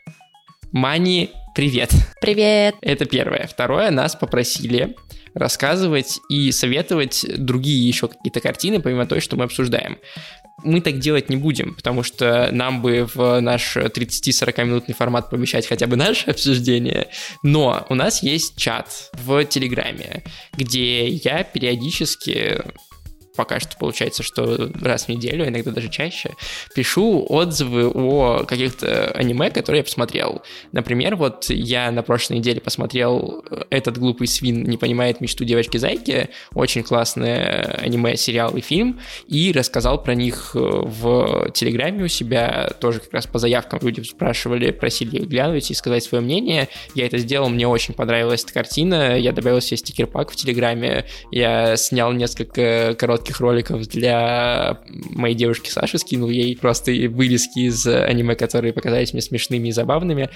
Мани, 0.72 1.32
привет. 1.56 1.92
привет! 2.22 2.76
Это 2.82 3.06
первое. 3.06 3.48
Второе, 3.48 3.92
нас 3.92 4.16
попросили 4.16 4.96
рассказывать 5.34 6.20
и 6.30 6.52
советовать 6.52 7.26
другие 7.38 7.88
еще 7.88 8.08
какие-то 8.08 8.40
картины, 8.42 8.82
помимо 8.82 9.06
той, 9.06 9.22
что 9.22 9.36
мы 9.38 9.46
обсуждаем. 9.46 9.98
Мы 10.64 10.82
так 10.82 11.00
делать 11.00 11.30
не 11.30 11.38
будем, 11.38 11.74
потому 11.74 12.04
что 12.04 12.50
нам 12.52 12.82
бы 12.82 13.08
в 13.14 13.40
наш 13.40 13.78
30-40 13.78 14.66
минутный 14.66 14.94
формат 14.94 15.30
помещать 15.30 15.66
хотя 15.68 15.88
бы 15.88 15.96
наше 15.96 16.30
обсуждение. 16.30 17.08
Но 17.42 17.86
у 17.90 17.96
нас 17.96 18.22
есть 18.22 18.58
чат 18.58 19.10
в 19.14 19.44
Телеграме, 19.46 20.24
где 20.54 21.08
я 21.08 21.44
периодически 21.44 22.62
пока 23.36 23.60
что 23.60 23.78
получается, 23.78 24.24
что 24.24 24.70
раз 24.82 25.06
в 25.06 25.10
неделю, 25.10 25.48
иногда 25.48 25.72
даже 25.72 25.89
чаще, 25.89 26.32
пишу 26.76 27.26
отзывы 27.30 27.88
о 27.88 28.44
каких-то 28.46 29.12
аниме, 29.12 29.50
которые 29.50 29.80
я 29.80 29.84
посмотрел. 29.84 30.41
Например, 30.72 31.15
вот 31.15 31.50
я 31.50 31.91
на 31.91 32.04
прошлой 32.04 32.38
неделе 32.38 32.60
посмотрел 32.60 33.44
«Этот 33.70 33.98
глупый 33.98 34.28
свин 34.28 34.63
не 34.63 34.78
понимает 34.78 35.22
мечту 35.22 35.46
девочки-зайки», 35.46 36.30
очень 36.54 36.84
классное 36.84 37.80
аниме, 37.82 38.17
сериал 38.17 38.56
и 38.58 38.62
фильм, 38.62 39.00
и 39.28 39.52
рассказал 39.52 40.04
про 40.04 40.13
них 40.13 40.52
в 40.54 41.52
Телеграме 41.54 42.04
у 42.04 42.08
себя, 42.08 42.70
тоже 42.80 43.00
как 43.00 43.13
раз 43.13 43.28
по 43.28 43.39
заявкам. 43.39 43.80
Люди 43.82 44.02
спрашивали, 44.02 44.72
просили 44.72 45.20
глянуть 45.20 45.72
и 45.72 45.74
сказать 45.74 46.04
свое 46.04 46.24
мнение. 46.24 46.67
Я 46.96 47.06
это 47.06 47.17
сделал, 47.17 47.50
мне 47.50 47.67
очень 47.67 47.94
понравилась 47.94 48.44
эта 48.44 48.54
картина, 48.54 49.17
я 49.17 49.32
добавил 49.32 49.62
себе 49.62 49.78
стикер-пак 49.78 50.32
в 50.32 50.36
Телеграме, 50.36 51.06
я 51.32 51.78
снял 51.78 52.12
несколько 52.12 52.96
коротких 52.98 53.20
роликов 53.39 53.88
для 53.88 54.79
моей 54.88 55.36
девушки 55.36 55.69
Саши, 55.69 55.97
скинул 55.97 56.29
ей 56.29 56.57
просто 56.57 56.91
вырезки 56.91 57.60
из 57.60 57.86
аниме, 57.86 58.36
которые 58.36 58.73
показались 58.73 59.13
мне 59.13 59.21
смешными 59.21 59.67
и 59.67 59.71
забавными. 59.71 60.29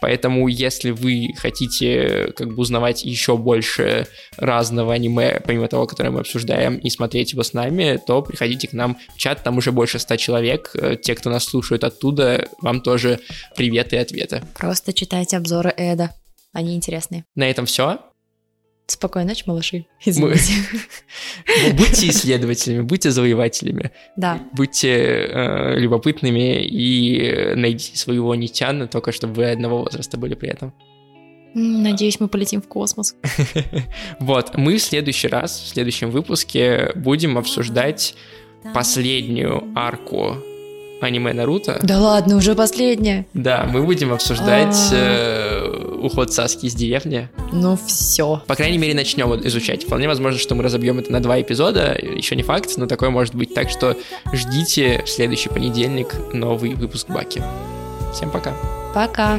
Поэтому, 0.00 0.48
если 0.48 0.90
вы 0.90 1.28
хотите 1.36 2.32
как 2.36 2.54
бы 2.54 2.62
узнавать 2.62 3.04
еще 3.04 3.36
больше 3.36 4.06
разного 4.36 4.94
аниме, 4.94 5.40
помимо 5.44 5.68
того, 5.68 5.86
которое 5.86 6.10
мы 6.10 6.20
обсуждаем, 6.20 6.76
и 6.76 6.90
смотреть 6.90 7.32
его 7.32 7.42
с 7.42 7.52
нами, 7.52 8.00
то 8.06 8.22
приходите 8.22 8.68
к 8.68 8.72
нам 8.72 8.98
в 9.14 9.18
чат, 9.18 9.42
там 9.42 9.58
уже 9.58 9.72
больше 9.72 9.98
ста 9.98 10.16
человек. 10.16 10.74
Те, 11.02 11.14
кто 11.14 11.30
нас 11.30 11.44
слушают 11.44 11.84
оттуда, 11.84 12.48
вам 12.60 12.80
тоже 12.80 13.20
привет 13.56 13.92
и 13.92 13.96
ответы. 13.96 14.42
Просто 14.58 14.92
читайте 14.92 15.36
обзоры 15.36 15.72
Эда, 15.76 16.10
они 16.52 16.74
интересные. 16.74 17.24
На 17.34 17.48
этом 17.48 17.66
все. 17.66 18.00
Спокойной 18.86 19.28
ночи, 19.28 19.44
малыши. 19.46 19.86
Извините. 20.04 20.52
Будьте 21.76 22.08
исследователями, 22.08 22.82
будьте 22.82 23.10
завоевателями. 23.10 23.92
Да, 24.16 24.40
Будьте 24.52 24.88
э, 24.90 25.78
любопытными 25.78 26.64
и 26.64 27.54
найдите 27.54 27.96
своего 27.96 28.34
нитяна, 28.34 28.88
только 28.88 29.12
чтобы 29.12 29.34
вы 29.34 29.50
одного 29.50 29.78
возраста 29.78 30.18
были 30.18 30.34
при 30.34 30.50
этом. 30.50 30.74
Надеюсь, 31.54 32.18
мы 32.18 32.28
полетим 32.28 32.62
в 32.62 32.68
космос. 32.68 33.14
Вот, 34.18 34.56
мы 34.56 34.76
в 34.76 34.82
следующий 34.82 35.28
раз, 35.28 35.60
в 35.60 35.68
следующем 35.68 36.10
выпуске 36.10 36.92
будем 36.94 37.38
обсуждать 37.38 38.14
последнюю 38.74 39.64
арку 39.74 40.36
аниме 41.04 41.32
Наруто. 41.32 41.78
Да 41.82 41.98
ладно, 41.98 42.36
уже 42.36 42.54
последняя. 42.54 43.26
Да, 43.34 43.68
мы 43.70 43.82
будем 43.82 44.12
обсуждать 44.12 44.76
А. 44.92 44.94
э, 44.94 45.98
уход 46.02 46.32
Саски 46.32 46.66
из 46.66 46.74
деревни. 46.74 47.28
Ну 47.52 47.78
все. 47.86 48.42
По 48.46 48.54
крайней 48.54 48.78
мере, 48.78 48.94
начнем 48.94 49.34
изучать. 49.46 49.84
Вполне 49.84 50.08
возможно, 50.08 50.38
что 50.38 50.54
мы 50.54 50.62
разобьем 50.62 50.98
это 50.98 51.12
на 51.12 51.20
два 51.20 51.40
эпизода. 51.40 51.96
Еще 52.00 52.36
не 52.36 52.42
факт, 52.42 52.70
но 52.76 52.86
такое 52.86 53.10
может 53.10 53.34
быть. 53.34 53.54
Так 53.54 53.70
что 53.70 53.96
ждите 54.32 55.02
в 55.04 55.08
следующий 55.08 55.48
понедельник 55.48 56.14
новый 56.32 56.74
выпуск 56.74 57.08
Баки. 57.08 57.42
Всем 58.12 58.30
пока. 58.30 58.52
Пока. 58.94 59.38